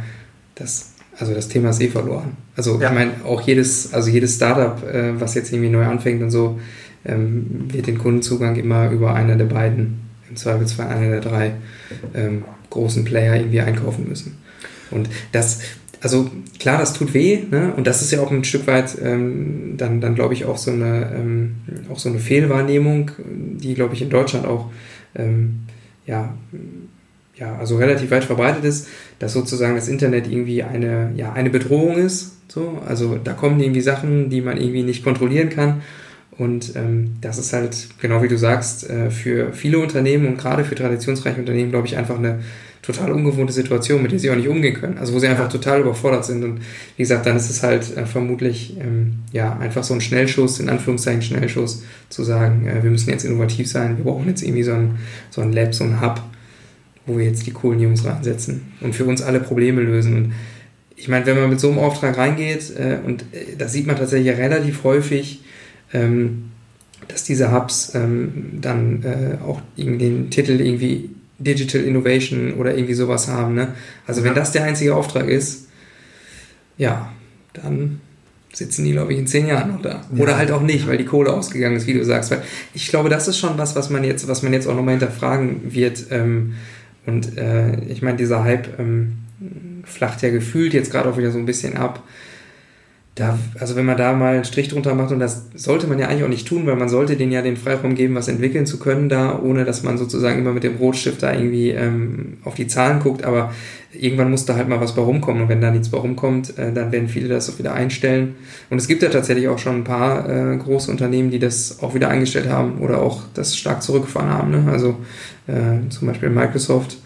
das, 0.55 0.93
also 1.19 1.33
das 1.33 1.49
Thema 1.49 1.71
ist 1.71 1.81
eh 1.81 1.89
verloren. 1.89 2.37
Also 2.55 2.79
ja. 2.79 2.87
ich 2.87 2.93
meine, 2.93 3.11
auch 3.25 3.41
jedes, 3.41 3.93
also 3.93 4.09
jedes 4.09 4.35
Startup, 4.35 4.81
äh, 4.87 5.19
was 5.19 5.35
jetzt 5.35 5.51
irgendwie 5.51 5.71
neu 5.71 5.85
anfängt 5.85 6.21
und 6.21 6.31
so, 6.31 6.59
ähm, 7.05 7.65
wird 7.67 7.87
den 7.87 7.97
Kundenzugang 7.97 8.55
immer 8.55 8.89
über 8.91 9.13
einer 9.13 9.35
der 9.35 9.45
beiden, 9.45 9.99
im 10.29 10.37
Zweifelsfall 10.37 10.87
einer 10.87 11.09
der 11.09 11.21
drei 11.21 11.53
ähm, 12.13 12.45
großen 12.69 13.03
Player 13.03 13.35
irgendwie 13.35 13.59
einkaufen 13.59 14.07
müssen. 14.07 14.37
Und 14.89 15.09
das, 15.33 15.59
also 16.03 16.29
klar, 16.59 16.77
das 16.77 16.93
tut 16.93 17.13
weh, 17.13 17.39
ne? 17.49 17.73
und 17.75 17.87
das 17.87 18.01
ist 18.01 18.11
ja 18.11 18.19
auch 18.21 18.29
ein 18.29 18.43
Stück 18.43 18.67
weit 18.67 18.97
ähm, 19.01 19.75
dann, 19.77 20.01
dann 20.01 20.15
glaube 20.15 20.33
ich, 20.33 20.43
auch 20.43 20.57
so, 20.57 20.71
eine, 20.71 21.11
ähm, 21.15 21.55
auch 21.89 21.97
so 21.97 22.09
eine 22.09 22.19
Fehlwahrnehmung, 22.19 23.11
die, 23.25 23.73
glaube 23.73 23.93
ich, 23.95 24.01
in 24.01 24.09
Deutschland 24.09 24.45
auch 24.45 24.69
ähm, 25.15 25.61
ja, 26.05 26.35
ja, 27.35 27.55
also 27.55 27.77
relativ 27.77 28.11
weit 28.11 28.25
verbreitet 28.25 28.63
ist, 28.63 28.87
dass 29.19 29.33
sozusagen 29.33 29.75
das 29.75 29.87
Internet 29.87 30.29
irgendwie 30.29 30.63
eine, 30.63 31.11
ja, 31.15 31.33
eine 31.33 31.49
Bedrohung 31.49 31.97
ist. 31.97 32.33
So. 32.47 32.81
Also 32.85 33.17
da 33.21 33.33
kommen 33.33 33.59
irgendwie 33.59 33.81
Sachen, 33.81 34.29
die 34.29 34.41
man 34.41 34.57
irgendwie 34.57 34.83
nicht 34.83 35.03
kontrollieren 35.03 35.49
kann. 35.49 35.81
Und 36.37 36.75
ähm, 36.75 37.15
das 37.21 37.37
ist 37.37 37.53
halt, 37.53 37.87
genau 38.01 38.21
wie 38.23 38.27
du 38.27 38.37
sagst, 38.37 38.89
äh, 38.89 39.09
für 39.09 39.53
viele 39.53 39.79
Unternehmen 39.79 40.27
und 40.27 40.37
gerade 40.37 40.63
für 40.63 40.75
traditionsreiche 40.75 41.39
Unternehmen, 41.39 41.71
glaube 41.71 41.87
ich, 41.87 41.95
einfach 41.95 42.17
eine 42.17 42.39
total 42.83 43.13
ungewohnte 43.13 43.53
Situation, 43.53 44.03
mit 44.03 44.11
der 44.11 44.19
sie 44.19 44.29
auch 44.29 44.35
nicht 44.35 44.49
umgehen 44.49 44.75
können. 44.75 44.97
Also 44.97 45.13
wo 45.13 45.19
sie 45.19 45.27
einfach 45.27 45.49
total 45.49 45.79
überfordert 45.79 46.25
sind. 46.25 46.43
Und 46.43 46.59
wie 46.97 47.01
gesagt, 47.01 47.25
dann 47.25 47.37
ist 47.37 47.49
es 47.49 47.63
halt 47.63 47.95
äh, 47.97 48.05
vermutlich 48.05 48.77
ähm, 48.79 49.19
ja 49.31 49.57
einfach 49.57 49.83
so 49.83 49.93
ein 49.93 50.01
Schnellschuss, 50.01 50.59
in 50.59 50.69
Anführungszeichen 50.69 51.21
Schnellschuss, 51.21 51.83
zu 52.09 52.23
sagen, 52.23 52.67
äh, 52.67 52.83
wir 52.83 52.91
müssen 52.91 53.09
jetzt 53.09 53.23
innovativ 53.23 53.69
sein, 53.69 53.97
wir 53.97 54.03
brauchen 54.03 54.27
jetzt 54.27 54.43
irgendwie 54.43 54.63
so 54.63 54.73
ein, 54.73 54.99
so 55.31 55.41
ein 55.41 55.53
Lab, 55.53 55.73
so 55.73 55.85
ein 55.85 56.01
Hub, 56.01 56.21
wo 57.05 57.17
wir 57.17 57.25
jetzt 57.25 57.47
die 57.47 57.51
coolen 57.51 57.79
Jungs 57.79 58.05
reinsetzen 58.05 58.73
und 58.81 58.93
für 58.93 59.05
uns 59.05 59.21
alle 59.21 59.39
Probleme 59.39 59.81
lösen. 59.81 60.15
Und 60.17 60.33
ich 60.97 61.07
meine, 61.07 61.25
wenn 61.25 61.39
man 61.39 61.49
mit 61.49 61.61
so 61.61 61.69
einem 61.69 61.79
Auftrag 61.79 62.17
reingeht, 62.17 62.69
äh, 62.77 62.97
und 63.05 63.23
äh, 63.31 63.55
das 63.57 63.71
sieht 63.71 63.87
man 63.87 63.95
tatsächlich 63.95 64.35
relativ 64.37 64.83
häufig, 64.83 65.41
ähm, 65.93 66.49
dass 67.07 67.23
diese 67.23 67.53
Hubs 67.53 67.95
ähm, 67.95 68.59
dann 68.59 69.03
äh, 69.03 69.41
auch 69.41 69.61
den 69.77 70.29
Titel 70.29 70.59
irgendwie 70.59 71.09
Digital 71.39 71.81
Innovation 71.81 72.53
oder 72.53 72.75
irgendwie 72.75 72.93
sowas 72.93 73.27
haben. 73.27 73.55
Ne? 73.55 73.69
Also 74.07 74.23
wenn 74.23 74.35
das 74.35 74.51
der 74.51 74.63
einzige 74.63 74.95
Auftrag 74.95 75.27
ist, 75.27 75.67
ja, 76.77 77.11
dann 77.53 78.01
sitzen 78.53 78.85
die, 78.85 78.91
glaube 78.91 79.13
ich, 79.13 79.19
in 79.19 79.27
zehn 79.27 79.47
Jahren 79.47 79.71
noch 79.71 79.81
da. 79.81 80.05
Ja. 80.13 80.21
Oder 80.21 80.37
halt 80.37 80.51
auch 80.51 80.61
nicht, 80.61 80.87
weil 80.87 80.97
die 80.97 81.05
Kohle 81.05 81.33
ausgegangen 81.33 81.75
ist, 81.75 81.87
wie 81.87 81.93
du 81.93 82.05
sagst. 82.05 82.31
Weil 82.31 82.43
ich 82.73 82.87
glaube, 82.87 83.09
das 83.09 83.27
ist 83.27 83.37
schon 83.37 83.57
was, 83.57 83.75
was 83.75 83.89
man 83.89 84.03
jetzt, 84.03 84.27
was 84.27 84.43
man 84.43 84.53
jetzt 84.53 84.67
auch 84.67 84.75
nochmal 84.75 84.93
hinterfragen 84.93 85.73
wird. 85.73 86.05
Ähm, 86.11 86.53
und 87.05 87.37
äh, 87.37 87.83
ich 87.85 88.01
meine, 88.01 88.17
dieser 88.17 88.43
Hype 88.43 88.79
ähm, 88.79 89.13
flacht 89.83 90.21
ja 90.21 90.29
gefühlt 90.29 90.73
jetzt 90.73 90.91
gerade 90.91 91.09
auch 91.09 91.17
wieder 91.17 91.31
so 91.31 91.39
ein 91.39 91.45
bisschen 91.45 91.75
ab 91.77 92.03
da, 93.15 93.37
also 93.59 93.75
wenn 93.75 93.85
man 93.85 93.95
da 93.95 94.13
mal 94.13 94.33
einen 94.33 94.43
Strich 94.43 94.69
drunter 94.69 94.95
macht, 94.95 95.11
und 95.11 95.19
das 95.19 95.45
sollte 95.53 95.85
man 95.85 95.99
ja 95.99 96.07
eigentlich 96.07 96.23
auch 96.23 96.29
nicht 96.29 96.47
tun, 96.47 96.65
weil 96.65 96.75
man 96.75 96.89
sollte 96.89 97.15
denen 97.15 97.31
ja 97.31 97.43
den 97.43 97.57
Freiraum 97.57 97.93
geben, 97.93 98.15
was 98.15 98.27
entwickeln 98.27 98.65
zu 98.65 98.79
können 98.79 99.07
da, 99.07 99.39
ohne 99.39 99.65
dass 99.65 99.83
man 99.83 99.99
sozusagen 99.99 100.39
immer 100.39 100.51
mit 100.51 100.63
dem 100.63 100.77
Rotstift 100.77 101.21
da 101.21 101.31
irgendwie 101.31 101.69
ähm, 101.69 102.37
auf 102.43 102.55
die 102.55 102.65
Zahlen 102.65 102.99
guckt, 102.99 103.23
aber 103.23 103.53
irgendwann 103.93 104.31
muss 104.31 104.45
da 104.45 104.55
halt 104.55 104.67
mal 104.67 104.81
was 104.81 104.95
bei 104.95 105.03
rumkommen 105.03 105.43
und 105.43 105.49
wenn 105.49 105.61
da 105.61 105.69
nichts 105.69 105.89
bei 105.89 105.99
rumkommt, 105.99 106.57
äh, 106.57 106.73
dann 106.73 106.91
werden 106.91 107.07
viele 107.07 107.27
das 107.27 107.51
auch 107.51 107.59
wieder 107.59 107.73
einstellen. 107.73 108.33
Und 108.71 108.79
es 108.79 108.87
gibt 108.87 109.03
ja 109.03 109.09
tatsächlich 109.09 109.47
auch 109.47 109.59
schon 109.59 109.75
ein 109.75 109.83
paar 109.83 110.27
äh, 110.27 110.57
große 110.57 110.89
Unternehmen, 110.89 111.29
die 111.29 111.39
das 111.39 111.83
auch 111.83 111.93
wieder 111.93 112.09
eingestellt 112.09 112.49
haben 112.49 112.79
oder 112.79 112.99
auch 112.99 113.21
das 113.35 113.55
stark 113.55 113.83
zurückgefahren 113.83 114.29
haben. 114.29 114.51
Ne? 114.51 114.71
Also 114.71 114.97
äh, 115.45 115.87
zum 115.89 116.07
Beispiel 116.07 116.31
Microsoft 116.31 116.97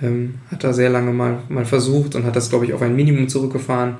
ähm, 0.00 0.34
hat 0.52 0.62
da 0.62 0.72
sehr 0.72 0.90
lange 0.90 1.12
mal, 1.12 1.38
mal 1.48 1.64
versucht 1.64 2.14
und 2.14 2.24
hat 2.24 2.36
das, 2.36 2.50
glaube 2.50 2.64
ich, 2.64 2.74
auf 2.74 2.82
ein 2.82 2.94
Minimum 2.94 3.28
zurückgefahren. 3.28 3.96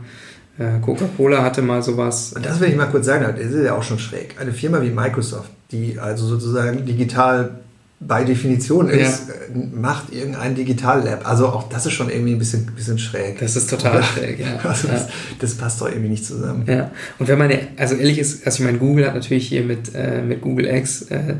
Äh, 0.58 0.80
Coca-Cola 0.80 1.42
hatte 1.42 1.62
mal 1.62 1.82
sowas. 1.82 2.32
Und 2.32 2.44
das 2.44 2.60
will 2.60 2.68
ich 2.68 2.76
mal 2.76 2.86
kurz 2.86 3.06
sagen, 3.06 3.24
das 3.36 3.52
ist 3.52 3.64
ja 3.64 3.74
auch 3.74 3.82
schon 3.82 3.98
schräg. 3.98 4.34
Eine 4.40 4.52
Firma 4.52 4.82
wie 4.82 4.90
Microsoft, 4.90 5.50
die 5.70 5.98
also 5.98 6.26
sozusagen 6.26 6.84
digital 6.84 7.60
bei 8.00 8.22
Definition 8.22 8.88
ist, 8.88 9.28
ja. 9.28 9.34
Äh, 9.34 9.66
macht 9.74 10.12
irgendein 10.12 10.54
Digital-Lab. 10.54 11.28
Also 11.28 11.48
auch 11.48 11.68
das 11.68 11.86
ist 11.86 11.92
schon 11.92 12.10
irgendwie 12.10 12.32
ein 12.32 12.38
bisschen, 12.38 12.66
bisschen 12.66 12.98
schräg. 12.98 13.40
Das 13.40 13.56
ist 13.56 13.70
total 13.70 14.02
schräg, 14.02 14.38
ja. 14.38 14.58
Also 14.64 14.88
das, 14.88 15.08
das, 15.40 15.54
passt 15.54 15.80
doch 15.80 15.88
irgendwie 15.88 16.10
nicht 16.10 16.24
zusammen. 16.24 16.64
Ja. 16.66 16.90
Und 17.18 17.28
wenn 17.28 17.38
man, 17.38 17.50
also 17.76 17.96
ehrlich 17.96 18.18
ist, 18.18 18.46
also 18.46 18.60
ich 18.60 18.64
meine, 18.64 18.78
Google 18.78 19.06
hat 19.06 19.14
natürlich 19.14 19.48
hier 19.48 19.64
mit, 19.64 19.94
äh, 19.94 20.22
mit 20.22 20.42
Google 20.42 20.66
X 20.66 21.02
äh, 21.02 21.34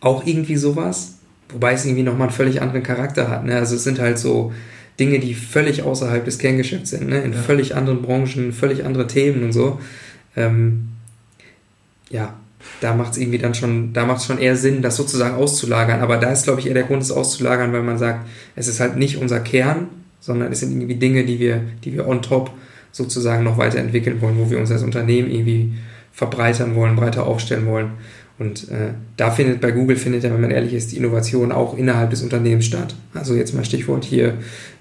auch 0.00 0.24
irgendwie 0.26 0.56
sowas, 0.56 1.14
wobei 1.48 1.72
es 1.72 1.84
irgendwie 1.84 2.04
nochmal 2.04 2.28
einen 2.28 2.36
völlig 2.36 2.62
anderen 2.62 2.84
Charakter 2.84 3.28
hat. 3.28 3.44
Ne? 3.44 3.56
Also 3.56 3.74
es 3.74 3.82
sind 3.82 3.98
halt 3.98 4.18
so, 4.18 4.52
Dinge, 4.98 5.18
die 5.18 5.34
völlig 5.34 5.82
außerhalb 5.82 6.24
des 6.24 6.38
Kerngeschäfts 6.38 6.90
sind, 6.90 7.08
ne? 7.08 7.20
in 7.20 7.32
ja. 7.32 7.38
völlig 7.38 7.74
anderen 7.74 8.02
Branchen, 8.02 8.52
völlig 8.52 8.84
andere 8.84 9.06
Themen 9.06 9.44
und 9.44 9.52
so. 9.52 9.80
Ähm, 10.36 10.88
ja, 12.10 12.34
da 12.80 12.94
macht 12.94 13.12
es 13.12 13.18
irgendwie 13.18 13.38
dann 13.38 13.54
schon, 13.54 13.92
da 13.92 14.06
macht 14.06 14.20
es 14.20 14.26
schon 14.26 14.38
eher 14.38 14.56
Sinn, 14.56 14.82
das 14.82 14.96
sozusagen 14.96 15.36
auszulagern. 15.36 16.00
Aber 16.00 16.16
da 16.16 16.30
ist, 16.30 16.44
glaube 16.44 16.60
ich, 16.60 16.66
eher 16.66 16.74
der 16.74 16.84
Grund, 16.84 17.02
es 17.02 17.10
auszulagern, 17.10 17.72
weil 17.72 17.82
man 17.82 17.98
sagt, 17.98 18.26
es 18.54 18.68
ist 18.68 18.80
halt 18.80 18.96
nicht 18.96 19.16
unser 19.18 19.40
Kern, 19.40 19.88
sondern 20.20 20.52
es 20.52 20.60
sind 20.60 20.72
irgendwie 20.72 20.96
Dinge, 20.96 21.24
die 21.24 21.38
wir, 21.38 21.62
die 21.84 21.92
wir 21.92 22.06
on 22.06 22.22
top 22.22 22.50
sozusagen 22.92 23.44
noch 23.44 23.58
weiterentwickeln 23.58 24.20
wollen, 24.20 24.38
wo 24.38 24.50
wir 24.50 24.58
uns 24.58 24.70
als 24.70 24.82
Unternehmen 24.82 25.30
irgendwie 25.30 25.74
verbreitern 26.12 26.74
wollen, 26.74 26.96
breiter 26.96 27.26
aufstellen 27.26 27.66
wollen. 27.66 27.90
Und 28.38 28.70
äh, 28.70 28.90
da 29.16 29.30
findet 29.30 29.60
bei 29.60 29.70
Google 29.70 29.96
findet 29.96 30.24
ja, 30.24 30.32
wenn 30.32 30.40
man 30.40 30.50
ehrlich 30.50 30.74
ist, 30.74 30.92
die 30.92 30.98
Innovation 30.98 31.52
auch 31.52 31.76
innerhalb 31.76 32.10
des 32.10 32.22
Unternehmens 32.22 32.66
statt. 32.66 32.94
Also 33.14 33.34
jetzt 33.34 33.54
mal 33.54 33.64
Stichwort 33.64 34.04
hier 34.04 34.34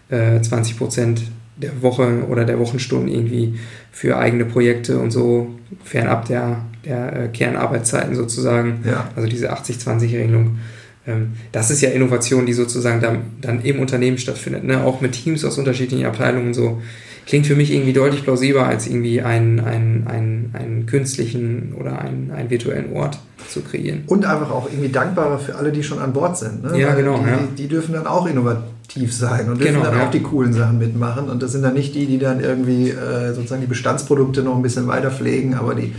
äh, 0.10 0.42
20 0.42 0.78
Prozent 0.78 1.22
der 1.58 1.82
Woche 1.82 2.26
oder 2.30 2.44
der 2.44 2.60
Wochenstunden 2.60 3.08
irgendwie 3.08 3.58
für 3.92 4.18
eigene 4.18 4.44
Projekte 4.44 5.00
und 5.00 5.12
so, 5.12 5.56
fernab 5.84 6.26
der, 6.26 6.66
der 6.84 7.24
äh, 7.24 7.28
Kernarbeitszeiten 7.30 8.16
sozusagen. 8.16 8.84
Ja. 8.86 9.10
Also 9.16 9.30
diese 9.30 9.54
80-20-Regelung. 9.54 10.60
Ähm, 11.08 11.34
das 11.54 11.72
ist 11.72 11.82
ja 11.82 11.92
Innovation, 11.92 12.46
die 12.46 12.54
sozusagen 12.54 13.00
dann, 13.00 13.20
dann 13.40 13.62
im 13.62 13.80
Unternehmen 13.80 14.18
stattfindet, 14.18 14.66
ne? 14.66 14.84
auch 14.84 15.00
mit 15.00 15.14
Teams 15.14 15.46
aus 15.46 15.58
unterschiedlichen 15.58 16.06
Abteilungen 16.06 16.48
und 16.48 16.54
so 16.54 16.82
klingt 17.26 17.48
für 17.48 17.56
mich 17.56 17.72
irgendwie 17.72 17.94
deutlich 17.94 18.24
plausibler, 18.24 18.66
als 18.66 18.88
irgendwie 18.88 19.22
einen, 19.22 19.60
einen, 19.60 20.08
einen, 20.08 20.52
einen 20.54 20.86
künstlichen 20.86 21.74
oder 21.80 22.00
einen, 22.00 22.32
einen 22.32 22.50
virtuellen 22.50 22.94
Ort 22.94 23.20
zu 23.50 23.62
kreieren. 23.62 24.04
Und 24.08 24.26
einfach 24.26 24.52
auch 24.52 24.70
irgendwie 24.70 24.90
dankbarer 24.90 25.40
für 25.40 25.56
alle, 25.56 25.72
die 25.72 25.84
schon 25.84 26.00
an 26.00 26.14
Bord 26.14 26.38
sind. 26.38 26.64
Ne? 26.64 26.80
Ja, 26.80 26.90
Weil 26.90 26.98
genau. 26.98 27.18
Die, 27.20 27.30
ja. 27.30 27.40
die, 27.58 27.68
dürfen 27.68 27.94
dann 27.94 28.08
auch 28.08 28.28
innovativ 28.28 29.14
sein 29.14 29.50
und 29.50 29.60
dürfen 29.60 29.76
genau, 29.76 29.86
dann 29.86 29.98
ja. 29.98 30.06
auch 30.06 30.12
die 30.12 30.22
coolen 30.22 30.54
Sachen 30.54 30.78
mitmachen. 30.78 31.30
Und 31.30 31.42
das 31.42 31.52
sind 31.52 31.64
dann 31.64 31.74
nicht 31.74 31.96
die, 31.96 32.06
die 32.06 32.20
dann 32.20 32.40
irgendwie 32.40 32.90
äh, 32.90 33.34
sozusagen 33.34 33.62
die 33.62 33.68
Bestandsprodukte 33.68 34.44
noch 34.44 34.56
ein 34.56 34.62
bisschen 34.62 34.88
weiter 34.88 35.10
pflegen, 35.10 35.56
aber 35.56 35.76
die, 35.76 35.94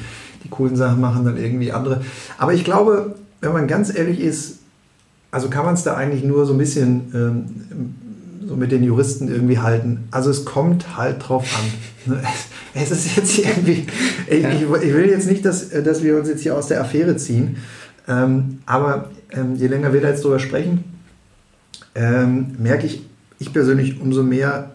die 0.45 0.49
coolen 0.49 0.77
Sachen 0.77 1.01
machen 1.01 1.25
dann 1.25 1.37
irgendwie 1.37 1.73
andere. 1.73 2.03
Aber 2.39 2.55
ich 2.55 2.65
glaube, 2.65 3.15
wenn 3.41 3.53
man 3.53 3.67
ganz 3.67 3.95
ehrlich 3.95 4.21
ist, 4.21 4.59
also 5.31 5.49
kann 5.49 5.65
man 5.65 5.75
es 5.75 5.83
da 5.83 5.95
eigentlich 5.95 6.25
nur 6.25 6.47
so 6.47 6.53
ein 6.55 6.59
bisschen 6.59 7.13
ähm, 7.15 7.95
so 8.47 8.57
mit 8.57 8.73
den 8.73 8.85
Juristen 8.85 9.29
irgendwie 9.29 9.59
halten. 9.59 10.09
Also 10.11 10.31
es 10.31 10.45
kommt 10.45 10.97
halt 10.97 11.29
drauf 11.29 11.45
an. 11.59 12.19
Es 12.79 12.91
ist 12.91 13.17
jetzt 13.17 13.39
irgendwie, 13.39 13.87
ich, 14.29 14.43
ja. 14.43 14.51
ich, 14.51 14.69
will 14.69 15.07
jetzt 15.09 15.27
nicht, 15.27 15.47
dass, 15.47 15.71
dass 15.71 16.03
wir 16.03 16.19
uns 16.19 16.29
jetzt 16.29 16.43
hier 16.43 16.55
aus 16.55 16.67
der 16.67 16.83
Affäre 16.83 17.17
ziehen, 17.17 17.57
ähm, 18.07 18.59
aber 18.67 19.11
ähm, 19.31 19.55
je 19.57 19.67
länger 19.67 19.95
wir 19.95 20.03
da 20.03 20.11
jetzt 20.11 20.23
drüber 20.23 20.39
sprechen, 20.39 20.85
ähm, 21.95 22.49
merke 22.59 22.85
ich, 22.85 23.03
ich 23.39 23.55
persönlich 23.55 23.99
umso 23.99 24.23
mehr, 24.23 24.73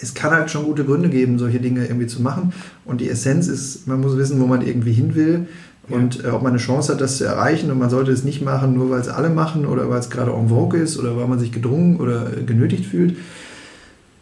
es 0.00 0.14
kann 0.14 0.30
halt 0.30 0.50
schon 0.50 0.64
gute 0.64 0.84
Gründe 0.84 1.10
geben, 1.10 1.38
solche 1.38 1.60
Dinge 1.60 1.84
irgendwie 1.84 2.06
zu 2.06 2.22
machen. 2.22 2.54
Und 2.86 3.02
die 3.02 3.10
Essenz 3.10 3.46
ist, 3.46 3.86
man 3.86 4.00
muss 4.00 4.16
wissen, 4.16 4.40
wo 4.40 4.46
man 4.46 4.66
irgendwie 4.66 4.92
hin 4.92 5.14
will 5.14 5.46
und 5.88 6.24
äh, 6.24 6.28
ob 6.28 6.42
man 6.42 6.52
eine 6.52 6.60
Chance 6.60 6.92
hat, 6.92 7.00
das 7.00 7.18
zu 7.18 7.24
erreichen. 7.24 7.70
Und 7.70 7.78
man 7.78 7.90
sollte 7.90 8.10
es 8.10 8.24
nicht 8.24 8.42
machen, 8.42 8.74
nur 8.74 8.90
weil 8.90 9.00
es 9.00 9.08
alle 9.08 9.30
machen 9.30 9.66
oder 9.66 9.88
weil 9.90 10.00
es 10.00 10.10
gerade 10.10 10.32
en 10.32 10.48
vogue 10.48 10.78
ist 10.78 10.98
oder 10.98 11.16
weil 11.16 11.26
man 11.26 11.38
sich 11.38 11.52
gedrungen 11.52 11.96
oder 11.96 12.30
genötigt 12.46 12.86
fühlt. 12.86 13.16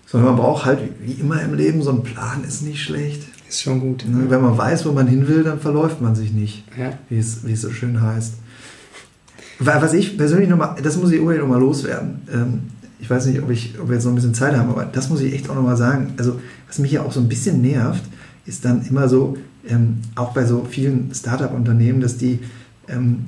Sondern 0.07 0.35
man 0.35 0.43
braucht 0.43 0.67
halt, 0.67 0.81
wie 1.01 1.13
immer 1.13 1.41
im 1.41 1.55
Leben, 1.55 1.83
so 1.83 1.91
ein 1.91 2.03
Plan 2.03 2.45
ist 2.47 2.63
nicht 2.63 2.83
schlecht. 2.83 3.23
Ist 3.49 3.63
schon 3.63 3.81
gut. 3.81 4.05
Ne? 4.09 4.27
Wenn 4.29 4.43
man 4.43 4.59
weiß, 4.59 4.85
wo 4.87 4.93
man 4.93 5.07
hin 5.07 5.29
will, 5.29 5.45
dann 5.45 5.61
verläuft 5.61 6.01
man 6.01 6.15
sich 6.15 6.33
nicht, 6.33 6.65
ja. 6.79 6.93
wie, 7.09 7.19
es, 7.19 7.47
wie 7.47 7.53
es 7.53 7.63
so 7.63 7.71
schön 7.71 8.01
heißt. 8.01 8.35
Was 9.59 9.93
ich 9.93 10.17
persönlich 10.17 10.49
nochmal, 10.49 10.77
das 10.83 10.97
muss 10.97 11.13
ich 11.13 11.21
unbedingt 11.21 11.45
nochmal 11.45 11.61
loswerden. 11.61 12.23
Ähm, 12.33 12.63
ich 12.99 13.09
weiß 13.09 13.27
nicht, 13.27 13.41
ob, 13.43 13.51
ich, 13.51 13.79
ob 13.81 13.89
wir 13.89 13.95
jetzt 13.95 14.05
noch 14.05 14.13
ein 14.13 14.17
bisschen 14.17 14.35
Zeit 14.35 14.57
haben, 14.57 14.71
aber 14.71 14.85
das 14.85 15.09
muss 15.09 15.21
ich 15.21 15.33
echt 15.33 15.49
auch 15.51 15.55
nochmal 15.55 15.77
sagen. 15.77 16.15
Also, 16.17 16.41
was 16.67 16.79
mich 16.79 16.93
ja 16.93 17.03
auch 17.03 17.13
so 17.13 17.21
ein 17.21 17.29
bisschen 17.29 17.61
nervt, 17.61 18.03
ist 18.47 18.65
dann 18.65 18.85
immer 18.87 19.09
so, 19.09 19.37
ähm, 19.69 19.99
auch 20.15 20.33
bei 20.33 20.45
so 20.45 20.67
vielen 20.69 21.13
Startup-Unternehmen, 21.15 22.01
dass 22.01 22.17
die, 22.17 22.41
ähm, 22.89 23.27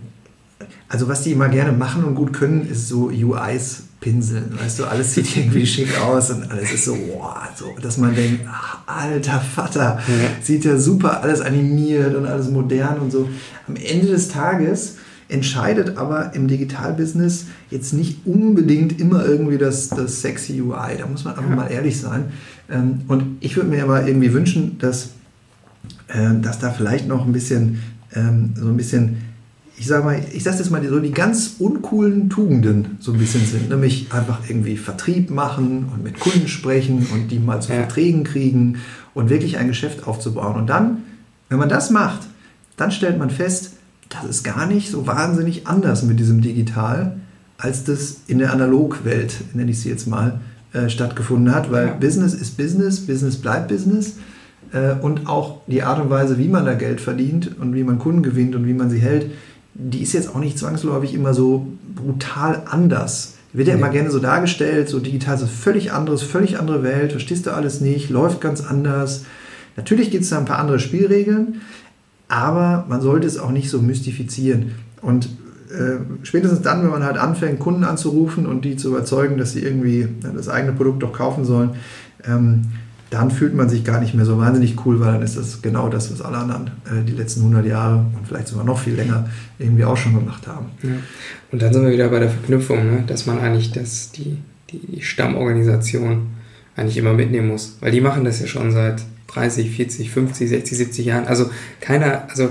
also 0.89 1.09
was 1.09 1.23
die 1.23 1.33
immer 1.33 1.49
gerne 1.49 1.73
machen 1.73 2.05
und 2.05 2.15
gut 2.15 2.33
können, 2.33 2.69
ist 2.69 2.89
so 2.89 3.07
UIs 3.07 3.85
pinseln. 4.01 4.59
Weißt 4.61 4.79
du, 4.79 4.85
alles 4.85 5.15
sieht 5.15 5.37
irgendwie 5.37 5.67
schick 5.75 5.99
aus 6.01 6.31
und 6.31 6.51
alles 6.51 6.73
ist 6.73 6.85
so, 6.85 6.93
wow, 6.93 7.39
so 7.57 7.75
dass 7.81 7.97
man 7.99 8.15
denkt, 8.15 8.43
ach, 8.47 8.79
alter 8.87 9.41
Vater, 9.41 9.99
ja. 10.07 10.43
sieht 10.43 10.65
ja 10.65 10.77
super 10.77 11.23
alles 11.23 11.41
animiert 11.41 12.15
und 12.15 12.27
alles 12.27 12.51
modern 12.51 12.99
und 12.99 13.11
so. 13.11 13.29
Am 13.67 13.77
Ende 13.77 14.09
des 14.09 14.29
Tages 14.29 14.97
entscheidet 15.29 15.97
aber 15.97 16.35
im 16.35 16.49
Digitalbusiness 16.49 17.47
jetzt 17.71 17.95
nicht 17.95 18.27
unbedingt 18.27 19.01
immer 19.01 19.25
irgendwie 19.25 19.57
das, 19.57 19.89
das 19.89 20.21
sexy 20.21 20.61
UI. 20.61 20.99
Da 20.99 21.07
muss 21.07 21.25
man 21.25 21.35
einfach 21.37 21.51
ja. 21.51 21.57
mal 21.57 21.71
ehrlich 21.71 21.99
sein. 21.99 22.27
Ähm, 22.71 23.03
und 23.09 23.39
ich 23.41 23.57
würde 23.57 23.71
mir 23.71 23.83
aber 23.83 24.07
irgendwie 24.07 24.35
wünschen, 24.35 24.79
dass 24.79 25.11
äh, 26.15 26.41
dass 26.41 26.59
da 26.59 26.71
vielleicht 26.71 27.09
noch 27.09 27.27
ein 27.27 27.33
bisschen, 27.33 27.81
ähm, 28.15 28.55
so 28.57 28.69
ein 28.69 28.77
bisschen, 28.77 29.17
ich 29.77 29.87
sage 29.87 30.05
mal, 30.05 30.21
ich 30.33 30.45
sage 30.45 30.59
das 30.59 30.71
mal, 30.71 30.87
so 30.87 31.01
die 31.01 31.11
ganz 31.11 31.57
uncoolen 31.59 32.31
Tugenden 32.31 32.97
so 33.01 33.13
ein 33.13 33.19
bisschen 33.19 33.45
sind. 33.45 33.69
Nämlich 33.69 34.13
einfach 34.13 34.39
irgendwie 34.49 34.77
Vertrieb 34.77 35.31
machen 35.31 35.87
und 35.93 36.05
mit 36.05 36.21
Kunden 36.21 36.47
sprechen 36.47 37.07
und 37.13 37.29
die 37.29 37.41
mal 37.41 37.61
zu 37.61 37.73
ja. 37.73 37.81
Verträgen 37.81 38.23
kriegen 38.23 38.77
und 39.13 39.31
wirklich 39.31 39.59
ein 39.59 39.67
Geschäft 39.67 40.07
aufzubauen. 40.07 40.55
Und 40.55 40.69
dann, 40.69 40.99
wenn 41.49 41.59
man 41.59 41.69
das 41.69 41.91
macht, 41.91 42.21
dann 42.77 42.93
stellt 42.93 43.19
man 43.19 43.31
fest, 43.31 43.73
das 44.09 44.25
ist 44.25 44.45
gar 44.45 44.67
nicht 44.67 44.91
so 44.91 45.07
wahnsinnig 45.09 45.67
anders 45.67 46.05
mit 46.05 46.21
diesem 46.21 46.41
Digital, 46.41 47.17
als 47.59 47.85
das 47.85 48.19
in 48.29 48.39
der 48.39 48.53
Analogwelt, 48.53 49.35
nenne 49.55 49.73
ich 49.73 49.81
sie 49.81 49.89
jetzt 49.89 50.07
mal, 50.07 50.41
äh, 50.73 50.89
stattgefunden 50.89 51.53
hat, 51.53 51.73
weil 51.73 51.87
ja. 51.87 51.95
Business 51.95 52.35
ist 52.35 52.57
Business, 52.57 53.05
Business 53.05 53.37
bleibt 53.37 53.69
Business. 53.69 54.15
Äh, 54.75 54.95
und 55.01 55.29
auch 55.29 55.61
die 55.67 55.83
Art 55.83 56.01
und 56.01 56.11
Weise, 56.11 56.37
wie 56.37 56.49
man 56.49 56.67
da 56.67 56.75
Geld 56.75 57.01
verdient 57.01 57.53
und 57.61 57.75
wie 57.75 57.85
man 57.85 57.99
Kunden 57.99 58.23
gewinnt 58.23 58.55
und 58.55 58.67
wie 58.67 58.75
man 58.75 58.91
sie 58.91 58.99
hält, 58.99 59.31
die 59.75 60.03
ist 60.03 60.13
jetzt 60.13 60.35
auch 60.35 60.39
nicht 60.39 60.59
zwangsläufig 60.59 61.15
immer 61.15 61.33
so 61.33 61.67
brutal 61.95 62.63
anders. 62.67 63.35
Wird 63.53 63.69
ja 63.69 63.75
nee. 63.75 63.81
immer 63.81 63.91
gerne 63.91 64.11
so 64.11 64.19
dargestellt, 64.19 64.89
so 64.89 64.99
digital 64.99 65.37
ist 65.37 65.49
völlig 65.49 65.93
anderes, 65.93 66.23
völlig 66.23 66.59
andere 66.59 66.83
Welt, 66.83 67.13
verstehst 67.13 67.47
du 67.47 67.53
alles 67.53 67.81
nicht, 67.81 68.11
läuft 68.11 68.41
ganz 68.41 68.61
anders. 68.61 69.25
Natürlich 69.77 70.11
gibt 70.11 70.25
es 70.25 70.31
da 70.31 70.39
ein 70.39 70.45
paar 70.45 70.59
andere 70.59 70.81
Spielregeln, 70.81 71.61
aber 72.29 72.85
man 72.89 73.01
sollte 73.01 73.29
es 73.29 73.39
auch 73.39 73.51
nicht 73.51 73.71
so 73.71 73.81
mystifizieren. 73.81 74.73
Und 75.03 75.27
äh, 75.71 75.99
spätestens 76.25 76.63
dann, 76.63 76.83
wenn 76.83 76.91
man 76.91 77.05
halt 77.05 77.17
anfängt, 77.17 77.61
Kunden 77.61 77.85
anzurufen 77.85 78.47
und 78.47 78.65
die 78.65 78.77
zu 78.77 78.89
überzeugen, 78.89 79.39
dass 79.39 79.53
sie 79.53 79.61
irgendwie 79.61 80.09
das 80.35 80.49
eigene 80.49 80.73
Produkt 80.73 81.03
doch 81.03 81.13
kaufen 81.13 81.45
sollen, 81.45 81.71
ähm, 82.27 82.63
dann 83.15 83.31
fühlt 83.31 83.55
man 83.55 83.69
sich 83.69 83.85
gar 83.85 84.01
nicht 84.01 84.15
mehr 84.15 84.25
so 84.25 84.39
wahnsinnig 84.39 84.85
cool, 84.85 84.99
weil 84.99 85.13
dann 85.13 85.23
ist 85.23 85.37
das 85.37 85.63
genau 85.63 85.89
das, 85.89 86.11
was 86.11 86.21
alle 86.21 86.39
anderen 86.39 86.67
äh, 86.85 87.05
die 87.07 87.13
letzten 87.13 87.41
100 87.41 87.65
Jahre 87.65 88.05
und 88.17 88.27
vielleicht 88.27 88.49
sogar 88.49 88.65
noch 88.65 88.79
viel 88.79 88.95
länger 88.95 89.29
irgendwie 89.59 89.85
auch 89.85 89.97
schon 89.97 90.15
gemacht 90.15 90.49
haben. 90.49 90.67
Ja. 90.83 90.91
Und 91.53 91.63
dann 91.63 91.73
sind 91.73 91.85
wir 91.85 91.93
wieder 91.93 92.09
bei 92.09 92.19
der 92.19 92.31
Verknüpfung, 92.31 92.79
ne? 92.85 93.05
dass 93.07 93.27
man 93.27 93.39
eigentlich 93.39 93.71
das, 93.71 94.11
die, 94.11 94.39
die 94.73 95.01
Stammorganisation 95.01 96.27
eigentlich 96.75 96.97
immer 96.97 97.13
mitnehmen 97.13 97.49
muss. 97.49 97.77
Weil 97.81 97.93
die 97.93 98.01
machen 98.01 98.25
das 98.25 98.41
ja 98.41 98.49
schon 98.49 98.73
seit 98.73 99.03
30, 99.29 99.71
40, 99.71 100.11
50, 100.11 100.49
60, 100.49 100.79
70 100.79 101.07
Jahren. 101.07 101.27
Also 101.27 101.51
keiner, 101.81 102.29
also 102.29 102.49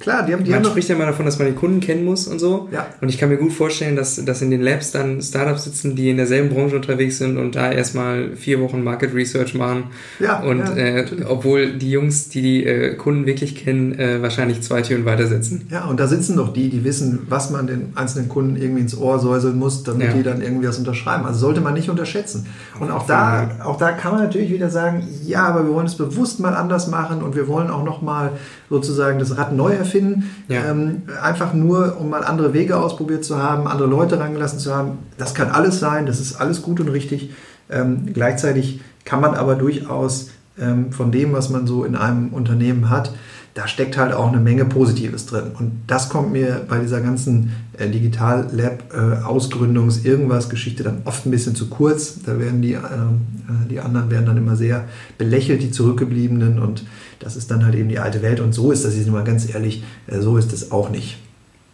Klar, 0.00 0.24
die 0.26 0.32
haben, 0.32 0.44
die 0.44 0.50
man 0.50 0.60
haben 0.60 0.70
spricht 0.70 0.88
ja 0.88 0.94
immer 0.96 1.06
davon, 1.06 1.24
dass 1.26 1.38
man 1.38 1.48
die 1.48 1.54
Kunden 1.54 1.80
kennen 1.80 2.04
muss 2.04 2.26
und 2.26 2.38
so. 2.38 2.68
Ja. 2.72 2.86
Und 3.00 3.08
ich 3.08 3.18
kann 3.18 3.28
mir 3.28 3.36
gut 3.36 3.52
vorstellen, 3.52 3.96
dass, 3.96 4.22
dass 4.24 4.42
in 4.42 4.50
den 4.50 4.62
Labs 4.62 4.92
dann 4.92 5.20
Startups 5.22 5.64
sitzen, 5.64 5.96
die 5.96 6.10
in 6.10 6.16
derselben 6.16 6.48
Branche 6.50 6.76
unterwegs 6.76 7.18
sind 7.18 7.36
und 7.38 7.56
da 7.56 7.70
erstmal 7.72 8.36
vier 8.36 8.60
Wochen 8.60 8.82
Market 8.82 9.14
Research 9.14 9.54
machen. 9.54 9.84
Ja, 10.20 10.40
Und 10.40 10.60
ja, 10.60 10.74
äh, 10.76 11.06
obwohl 11.28 11.72
die 11.74 11.90
Jungs, 11.90 12.28
die 12.28 12.42
die 12.42 12.64
äh, 12.66 12.94
Kunden 12.96 13.26
wirklich 13.26 13.54
kennen, 13.56 13.98
äh, 13.98 14.20
wahrscheinlich 14.22 14.62
zwei 14.62 14.82
Türen 14.82 15.04
weiter 15.04 15.26
sitzen. 15.26 15.66
Ja, 15.70 15.84
und 15.84 16.00
da 16.00 16.06
sitzen 16.06 16.36
doch 16.36 16.52
die, 16.52 16.68
die 16.68 16.84
wissen, 16.84 17.26
was 17.28 17.50
man 17.50 17.66
den 17.66 17.92
einzelnen 17.94 18.28
Kunden 18.28 18.56
irgendwie 18.56 18.82
ins 18.82 18.96
Ohr 18.96 19.18
säuseln 19.18 19.58
muss, 19.58 19.82
damit 19.82 20.08
Ja. 20.08 20.12
die 20.12 20.22
dann 20.22 20.42
irgendwie 20.42 20.68
was 20.68 20.78
unterschreiben. 20.78 21.24
Also 21.24 21.38
sollte 21.40 21.60
man 21.60 21.74
nicht 21.74 21.88
unterschätzen. 21.90 22.46
Und 22.80 22.90
auch 22.90 23.06
da, 23.06 23.50
auch 23.64 23.76
da 23.78 23.92
kann 23.92 24.12
man 24.12 24.22
natürlich 24.22 24.50
wieder 24.50 24.70
sagen, 24.70 25.02
ja, 25.24 25.44
aber 25.46 25.64
wir 25.64 25.72
wollen 25.72 25.86
es 25.86 25.96
bewusst 25.96 26.40
mal 26.40 26.54
anders 26.54 26.88
machen 26.88 27.22
und 27.22 27.34
wir 27.36 27.48
wollen 27.48 27.70
auch 27.70 27.84
nochmal 27.84 28.32
sozusagen 28.70 29.18
das 29.18 29.36
Rad 29.36 29.52
neu 29.52 29.73
erfinden. 29.76 30.30
Ja. 30.48 30.70
Ähm, 30.70 31.02
einfach 31.22 31.54
nur, 31.54 31.98
um 32.00 32.10
mal 32.10 32.24
andere 32.24 32.52
Wege 32.52 32.76
ausprobiert 32.76 33.24
zu 33.24 33.42
haben, 33.42 33.66
andere 33.66 33.88
Leute 33.88 34.18
rangelassen 34.18 34.58
zu 34.58 34.74
haben. 34.74 34.98
Das 35.18 35.34
kann 35.34 35.50
alles 35.50 35.80
sein, 35.80 36.06
das 36.06 36.20
ist 36.20 36.36
alles 36.36 36.62
gut 36.62 36.80
und 36.80 36.88
richtig. 36.88 37.30
Ähm, 37.70 38.08
gleichzeitig 38.12 38.80
kann 39.04 39.20
man 39.20 39.34
aber 39.34 39.54
durchaus 39.54 40.30
ähm, 40.58 40.92
von 40.92 41.10
dem, 41.10 41.32
was 41.32 41.50
man 41.50 41.66
so 41.66 41.84
in 41.84 41.96
einem 41.96 42.28
Unternehmen 42.28 42.90
hat, 42.90 43.12
da 43.54 43.66
steckt 43.68 43.96
halt 43.96 44.12
auch 44.12 44.26
eine 44.28 44.40
Menge 44.40 44.64
Positives 44.64 45.26
drin. 45.26 45.52
Und 45.56 45.82
das 45.86 46.08
kommt 46.08 46.32
mir 46.32 46.62
bei 46.68 46.80
dieser 46.80 47.00
ganzen 47.00 47.52
äh, 47.78 47.88
Digital-Lab-Ausgründungs-Irgendwas-Geschichte 47.88 50.82
dann 50.82 51.02
oft 51.04 51.24
ein 51.24 51.30
bisschen 51.30 51.54
zu 51.54 51.68
kurz. 51.68 52.18
Da 52.26 52.40
werden 52.40 52.62
die, 52.62 52.72
ähm, 52.72 53.20
äh, 53.48 53.68
die 53.70 53.78
anderen 53.78 54.10
werden 54.10 54.26
dann 54.26 54.36
immer 54.36 54.56
sehr 54.56 54.86
belächelt, 55.18 55.62
die 55.62 55.70
Zurückgebliebenen. 55.70 56.58
Und 56.58 56.82
das 57.24 57.36
ist 57.36 57.50
dann 57.50 57.64
halt 57.64 57.74
eben 57.74 57.88
die 57.88 57.98
alte 57.98 58.20
Welt. 58.20 58.38
Und 58.38 58.52
so 58.52 58.70
ist 58.70 58.84
das 58.84 58.96
jetzt 58.96 59.08
mal 59.08 59.24
ganz 59.24 59.48
ehrlich, 59.52 59.82
äh, 60.06 60.20
so 60.20 60.36
ist 60.36 60.52
es 60.52 60.70
auch 60.70 60.90
nicht. 60.90 61.16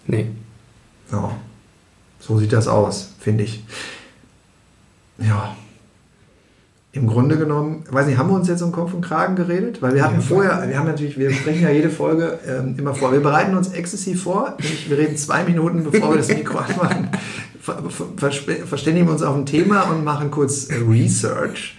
Nee. 0.07 0.27
Ja, 1.11 1.33
so 2.21 2.39
sieht 2.39 2.53
das 2.53 2.69
aus, 2.69 3.15
finde 3.19 3.45
ich. 3.45 3.65
Ja. 5.19 5.57
Im 6.93 7.07
Grunde 7.07 7.37
genommen, 7.37 7.85
weiß 7.91 8.07
nicht, 8.07 8.19
haben 8.19 8.31
wir 8.31 8.35
uns 8.35 8.49
jetzt 8.49 8.63
um 8.63 8.73
Kopf 8.73 8.95
und 8.95 9.01
Kragen 9.01 9.37
geredet? 9.37 9.81
Weil 9.83 9.95
wir 9.95 10.05
hatten 10.05 10.17
Ja, 10.17 10.21
vorher, 10.21 10.69
wir 10.69 10.79
haben 10.79 10.87
natürlich, 10.87 11.19
wir 11.19 11.33
sprechen 11.33 11.63
ja 11.63 11.71
jede 11.71 11.91
Folge 11.91 12.39
ähm, 12.47 12.75
immer 12.79 12.95
vor. 12.95 13.13
Wir 13.13 13.21
bereiten 13.21 13.57
uns 13.57 13.69
exzessiv 13.69 14.23
vor. 14.23 14.57
Wir 14.89 14.99
reden 14.99 15.17
zwei 15.17 15.45
Minuten, 15.45 15.85
bevor 15.85 16.11
wir 16.11 16.17
das 16.17 16.29
Mikro 16.29 16.59
anmachen, 16.59 17.11
ver 17.61 17.83
ver 17.91 18.33
verständigen 18.67 19.09
uns 19.09 19.23
auf 19.23 19.37
ein 19.37 19.47
Thema 19.47 19.83
und 19.83 20.05
machen 20.05 20.31
kurz 20.31 20.69
Research. 20.71 21.77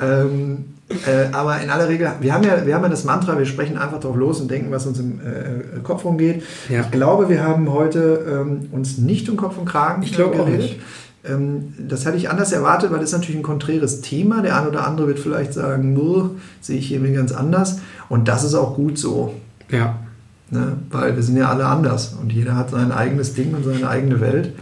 Ähm, 0.00 0.74
äh, 1.06 1.32
aber 1.32 1.60
in 1.60 1.70
aller 1.70 1.88
Regel, 1.88 2.10
wir 2.20 2.34
haben, 2.34 2.44
ja, 2.44 2.66
wir 2.66 2.74
haben 2.74 2.82
ja 2.82 2.88
das 2.88 3.04
Mantra, 3.04 3.38
wir 3.38 3.46
sprechen 3.46 3.78
einfach 3.78 4.00
drauf 4.00 4.16
los 4.16 4.40
und 4.40 4.50
denken, 4.50 4.70
was 4.70 4.86
uns 4.86 4.98
im 4.98 5.20
äh, 5.20 5.80
Kopf 5.82 6.04
rumgeht. 6.04 6.42
Ja. 6.68 6.80
Ich 6.80 6.90
glaube, 6.90 7.28
wir 7.28 7.44
haben 7.44 7.72
heute 7.72 8.24
ähm, 8.28 8.68
uns 8.72 8.98
nicht 8.98 9.28
um 9.28 9.36
Kopf 9.36 9.56
und 9.56 9.66
Kragen 9.66 10.02
Ich 10.02 10.12
glaube 10.12 10.40
auch 10.40 10.46
geredet. 10.46 10.62
nicht. 10.62 10.80
Ähm, 11.24 11.74
das 11.78 12.06
hatte 12.06 12.16
ich 12.16 12.30
anders 12.30 12.50
erwartet, 12.52 12.90
weil 12.90 12.98
das 12.98 13.10
ist 13.10 13.18
natürlich 13.18 13.36
ein 13.36 13.44
konträres 13.44 14.00
Thema. 14.00 14.42
Der 14.42 14.60
ein 14.60 14.66
oder 14.66 14.86
andere 14.86 15.06
wird 15.06 15.18
vielleicht 15.18 15.54
sagen, 15.54 15.92
nur 15.94 16.36
sehe 16.60 16.78
ich 16.78 16.92
irgendwie 16.92 17.14
ganz 17.14 17.32
anders. 17.32 17.78
Und 18.08 18.26
das 18.26 18.42
ist 18.42 18.54
auch 18.54 18.74
gut 18.74 18.98
so. 18.98 19.34
Ja. 19.70 19.96
Ne? 20.50 20.78
Weil 20.90 21.14
wir 21.14 21.22
sind 21.22 21.36
ja 21.36 21.48
alle 21.48 21.66
anders 21.66 22.16
und 22.20 22.32
jeder 22.32 22.56
hat 22.56 22.70
sein 22.70 22.90
eigenes 22.90 23.34
Ding 23.34 23.54
und 23.54 23.64
seine 23.64 23.88
eigene 23.88 24.20
Welt. 24.20 24.54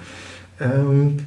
Ähm, 0.61 1.19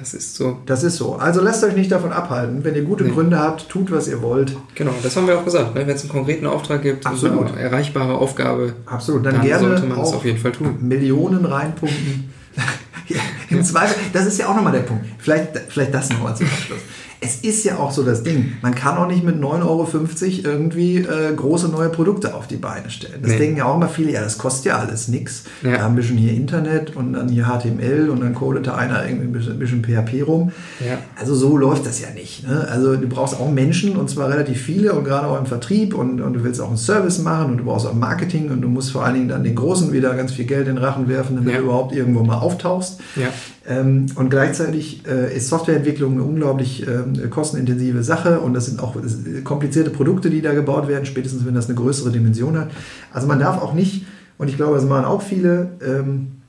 Das 0.00 0.14
ist 0.14 0.34
so. 0.34 0.58
das 0.64 0.82
ist 0.82 0.96
so. 0.96 1.16
Also 1.16 1.42
lasst 1.42 1.62
euch 1.62 1.76
nicht 1.76 1.92
davon 1.92 2.10
abhalten. 2.10 2.64
Wenn 2.64 2.74
ihr 2.74 2.82
gute 2.82 3.04
Nee. 3.04 3.10
Gründe 3.10 3.38
habt, 3.38 3.68
tut, 3.68 3.92
was 3.92 4.08
ihr 4.08 4.22
wollt. 4.22 4.56
Genau, 4.74 4.94
das 5.02 5.14
haben 5.14 5.26
wir 5.26 5.38
auch 5.38 5.44
gesagt. 5.44 5.74
ne? 5.74 5.86
Wenn 5.86 5.94
es 5.94 6.00
einen 6.00 6.10
konkreten 6.10 6.46
Auftrag 6.46 6.82
gibt, 6.82 7.04
Absolut. 7.06 7.48
eine 7.52 7.60
erreichbare 7.60 8.14
Aufgabe, 8.14 8.72
Absolut. 8.86 9.26
Dann, 9.26 9.34
dann, 9.34 9.44
gerne 9.44 9.68
sollte 9.68 9.84
man 9.84 9.98
auch 9.98 10.14
auf 10.14 10.24
jeden 10.24 10.38
Fall 10.38 10.52
tun. 10.52 10.76
Millionen 10.80 11.44
reinpumpen. 11.44 12.32
Im 13.50 13.62
Zweifel, 13.62 13.96
das 14.12 14.26
ist 14.26 14.38
ja 14.38 14.48
auch 14.48 14.54
nochmal 14.54 14.72
der 14.72 14.80
Punkt. 14.80 15.04
Vielleicht, 15.18 15.56
vielleicht 15.68 15.92
das 15.92 16.08
nochmal 16.10 16.34
zum 16.36 16.46
Abschluss. 16.46 16.78
Es 17.22 17.36
ist 17.42 17.64
ja 17.64 17.76
auch 17.78 17.90
so 17.90 18.02
das 18.02 18.22
Ding, 18.22 18.52
man 18.62 18.74
kann 18.74 18.96
auch 18.96 19.06
nicht 19.06 19.22
mit 19.24 19.36
9,50 19.36 19.44
Euro 19.66 19.86
irgendwie 20.54 20.96
äh, 20.98 21.34
große 21.36 21.68
neue 21.68 21.90
Produkte 21.90 22.34
auf 22.34 22.46
die 22.46 22.56
Beine 22.56 22.88
stellen. 22.88 23.20
Das 23.20 23.32
Nee. 23.32 23.38
denken 23.38 23.58
ja 23.58 23.64
auch 23.66 23.76
immer 23.76 23.88
viele, 23.88 24.12
ja, 24.12 24.22
das 24.22 24.38
kostet 24.38 24.66
ja 24.66 24.78
alles 24.78 25.08
nichts. 25.08 25.44
Ja. 25.62 25.72
Wir 25.72 25.82
haben 25.82 25.92
ein 25.92 25.96
bisschen 25.96 26.16
hier 26.16 26.32
Internet 26.32 26.96
und 26.96 27.12
dann 27.12 27.28
hier 27.28 27.44
HTML 27.44 28.08
und 28.08 28.20
dann 28.22 28.34
codete 28.34 28.74
einer 28.74 29.04
irgendwie 29.06 29.26
ein 29.26 29.32
bisschen, 29.32 29.52
ein 29.52 29.58
bisschen 29.58 29.82
PHP 29.84 30.22
rum. 30.26 30.52
Ja. 30.80 30.98
Also 31.18 31.34
so 31.34 31.58
läuft 31.58 31.84
das 31.84 32.00
ja 32.00 32.08
nicht. 32.14 32.48
Ne? 32.48 32.66
Also 32.70 32.96
du 32.96 33.06
brauchst 33.06 33.38
auch 33.38 33.50
Menschen 33.50 33.96
und 33.96 34.08
zwar 34.08 34.30
relativ 34.30 34.60
viele 34.62 34.94
und 34.94 35.04
gerade 35.04 35.26
auch 35.26 35.38
im 35.38 35.46
Vertrieb 35.46 35.94
und, 35.94 36.22
und 36.22 36.32
du 36.32 36.42
willst 36.42 36.60
auch 36.60 36.68
einen 36.68 36.78
Service 36.78 37.18
machen 37.18 37.50
und 37.52 37.58
du 37.58 37.64
brauchst 37.64 37.86
auch 37.86 37.94
Marketing 37.94 38.50
und 38.50 38.62
du 38.62 38.68
musst 38.68 38.92
vor 38.92 39.04
allen 39.04 39.14
Dingen 39.16 39.28
dann 39.28 39.44
den 39.44 39.54
Großen 39.56 39.92
wieder 39.92 40.14
ganz 40.14 40.32
viel 40.32 40.46
Geld 40.46 40.68
in 40.68 40.76
den 40.76 40.82
Rachen 40.84 41.06
werfen, 41.08 41.36
damit 41.36 41.52
Ja. 41.52 41.58
du 41.58 41.64
überhaupt 41.64 41.94
irgendwo 41.94 42.22
mal 42.24 42.38
auftauchst. 42.38 42.98
Ähm, 43.68 44.06
und 44.14 44.30
gleichzeitig 44.30 45.06
äh, 45.06 45.36
ist 45.36 45.48
Softwareentwicklung 45.48 46.12
eine 46.12 46.22
unglaublich 46.22 46.86
ähm, 46.86 47.30
kostenintensive 47.30 48.02
Sache 48.02 48.40
und 48.40 48.54
das 48.54 48.66
sind 48.66 48.82
auch 48.82 48.96
äh, 48.96 49.42
komplizierte 49.42 49.90
Produkte, 49.90 50.30
die 50.30 50.40
da 50.40 50.54
gebaut 50.54 50.88
werden, 50.88 51.04
spätestens 51.04 51.44
wenn 51.44 51.54
das 51.54 51.66
eine 51.66 51.74
größere 51.74 52.10
Dimension 52.10 52.58
hat. 52.58 52.70
Also 53.12 53.26
man 53.26 53.38
darf 53.38 53.60
auch 53.60 53.74
nicht, 53.74 54.06
und 54.38 54.48
ich 54.48 54.56
glaube, 54.56 54.76
das 54.76 54.84
machen 54.84 55.04
auch 55.04 55.20
viele, 55.20 55.72
ähm, 55.86 56.40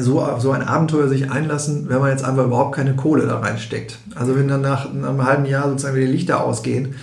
so 0.00 0.26
so 0.38 0.50
ein 0.50 0.62
Abenteuer 0.62 1.08
sich 1.08 1.30
einlassen, 1.30 1.88
wenn 1.88 2.00
man 2.00 2.10
jetzt 2.10 2.24
einfach 2.24 2.46
überhaupt 2.46 2.74
keine 2.74 2.96
Kohle 2.96 3.26
da 3.26 3.38
reinsteckt. 3.38 3.98
Also 4.14 4.34
wenn 4.34 4.48
dann 4.48 4.60
nach, 4.60 4.92
nach 4.92 5.10
einem 5.10 5.24
halben 5.24 5.44
Jahr 5.44 5.68
sozusagen 5.68 5.96
wieder 5.96 6.06
die 6.06 6.12
Lichter 6.12 6.42
ausgehen, 6.42 6.94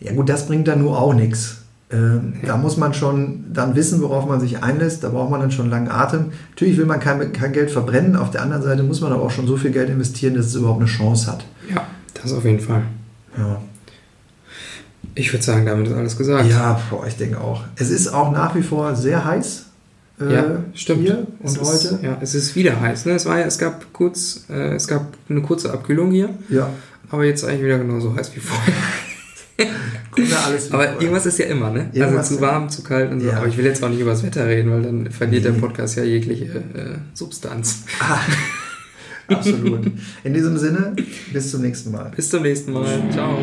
ja 0.00 0.12
gut, 0.12 0.28
das 0.28 0.46
bringt 0.46 0.68
dann 0.68 0.80
nur 0.80 0.98
auch 0.98 1.12
nichts. 1.12 1.61
Ähm, 1.92 2.34
Da 2.46 2.56
muss 2.56 2.76
man 2.78 2.94
schon 2.94 3.44
dann 3.52 3.74
wissen, 3.76 4.00
worauf 4.00 4.26
man 4.26 4.40
sich 4.40 4.62
einlässt. 4.62 5.04
Da 5.04 5.10
braucht 5.10 5.30
man 5.30 5.40
dann 5.40 5.50
schon 5.50 5.68
langen 5.68 5.88
Atem. 5.90 6.26
Natürlich 6.50 6.78
will 6.78 6.86
man 6.86 7.00
kein, 7.00 7.32
kein 7.32 7.52
Geld 7.52 7.70
verbrennen. 7.70 8.16
Auf 8.16 8.30
der 8.30 8.42
anderen 8.42 8.62
Seite 8.62 8.82
muss 8.82 9.00
man 9.00 9.12
aber 9.12 9.22
auch 9.22 9.30
schon 9.30 9.46
so 9.46 9.56
viel 9.56 9.70
Geld 9.72 9.90
investieren, 9.90 10.34
dass 10.34 10.46
es 10.46 10.54
überhaupt 10.54 10.80
eine 10.80 10.88
Chance 10.88 11.30
hat. 11.30 11.44
ja, 11.68 11.86
das 12.14 12.32
auf 12.32 12.44
jeden 12.44 12.60
Fall. 12.60 12.82
Ja, 13.36 13.60
Ich 15.14 15.32
würde 15.32 15.44
sagen, 15.44 15.66
damit 15.66 15.86
ist 15.88 15.94
alles 15.94 16.16
gesagt. 16.16 16.48
ja 16.48 16.80
boah, 16.90 17.06
ich 17.06 17.16
denke 17.16 17.38
auch. 17.40 17.62
Es 17.76 17.90
ist 17.90 18.08
auch 18.08 18.32
nach 18.32 18.54
wie 18.54 18.62
vor 18.62 18.94
sehr 18.96 19.24
heiß. 19.24 19.66
äh, 20.20 20.34
Ja, 20.34 20.44
stimmt. 20.74 21.00
Hier 21.02 21.26
es 21.42 21.58
und 21.58 21.62
ist, 21.62 21.90
heute. 21.92 21.98
Ja, 22.06 22.16
es 22.20 22.34
ist 22.34 22.54
wieder 22.56 22.80
heiß. 22.80 23.04
Ne? 23.06 23.12
Es, 23.12 23.26
war, 23.26 23.38
es, 23.38 23.58
gab 23.58 23.92
kurz, 23.92 24.44
äh, 24.48 24.74
es 24.74 24.86
gab 24.88 25.06
eine 25.28 25.42
kurze 25.42 25.72
Abkühlung 25.72 26.10
hier, 26.10 26.30
Ja, 26.48 26.70
aber 27.10 27.24
jetzt 27.24 27.44
eigentlich 27.44 27.64
wieder 27.64 27.78
genauso 27.78 28.14
heiß 28.16 28.34
wie 28.34 28.40
vorher. 28.40 28.72
Aber 30.70 31.00
irgendwas 31.00 31.26
ist 31.26 31.38
ja 31.38 31.46
immer, 31.46 31.70
ne? 31.70 31.90
Irgendwas 31.92 32.26
also 32.28 32.36
zu 32.36 32.40
warm, 32.40 32.68
zu 32.68 32.82
kalt 32.82 33.10
und 33.10 33.20
so. 33.20 33.28
Ja. 33.28 33.36
Aber 33.38 33.46
ich 33.46 33.56
will 33.56 33.64
jetzt 33.64 33.82
auch 33.82 33.88
nicht 33.88 34.00
über 34.00 34.10
das 34.10 34.22
Wetter 34.22 34.46
reden, 34.46 34.70
weil 34.70 34.82
dann 34.82 35.10
verliert 35.10 35.44
der 35.44 35.52
Nee. 35.52 35.58
Podcast 35.60 35.96
ja 35.96 36.04
jegliche 36.04 36.44
äh, 36.44 36.98
Substanz. 37.14 37.84
Ah, 38.00 38.18
absolut. 39.28 39.90
In 40.24 40.34
diesem 40.34 40.58
Sinne, 40.58 40.94
bis 41.32 41.50
zum 41.50 41.62
nächsten 41.62 41.90
Mal. 41.92 42.10
Bis 42.14 42.30
zum 42.30 42.42
nächsten 42.42 42.72
Mal. 42.72 43.02
Ciao. 43.12 43.38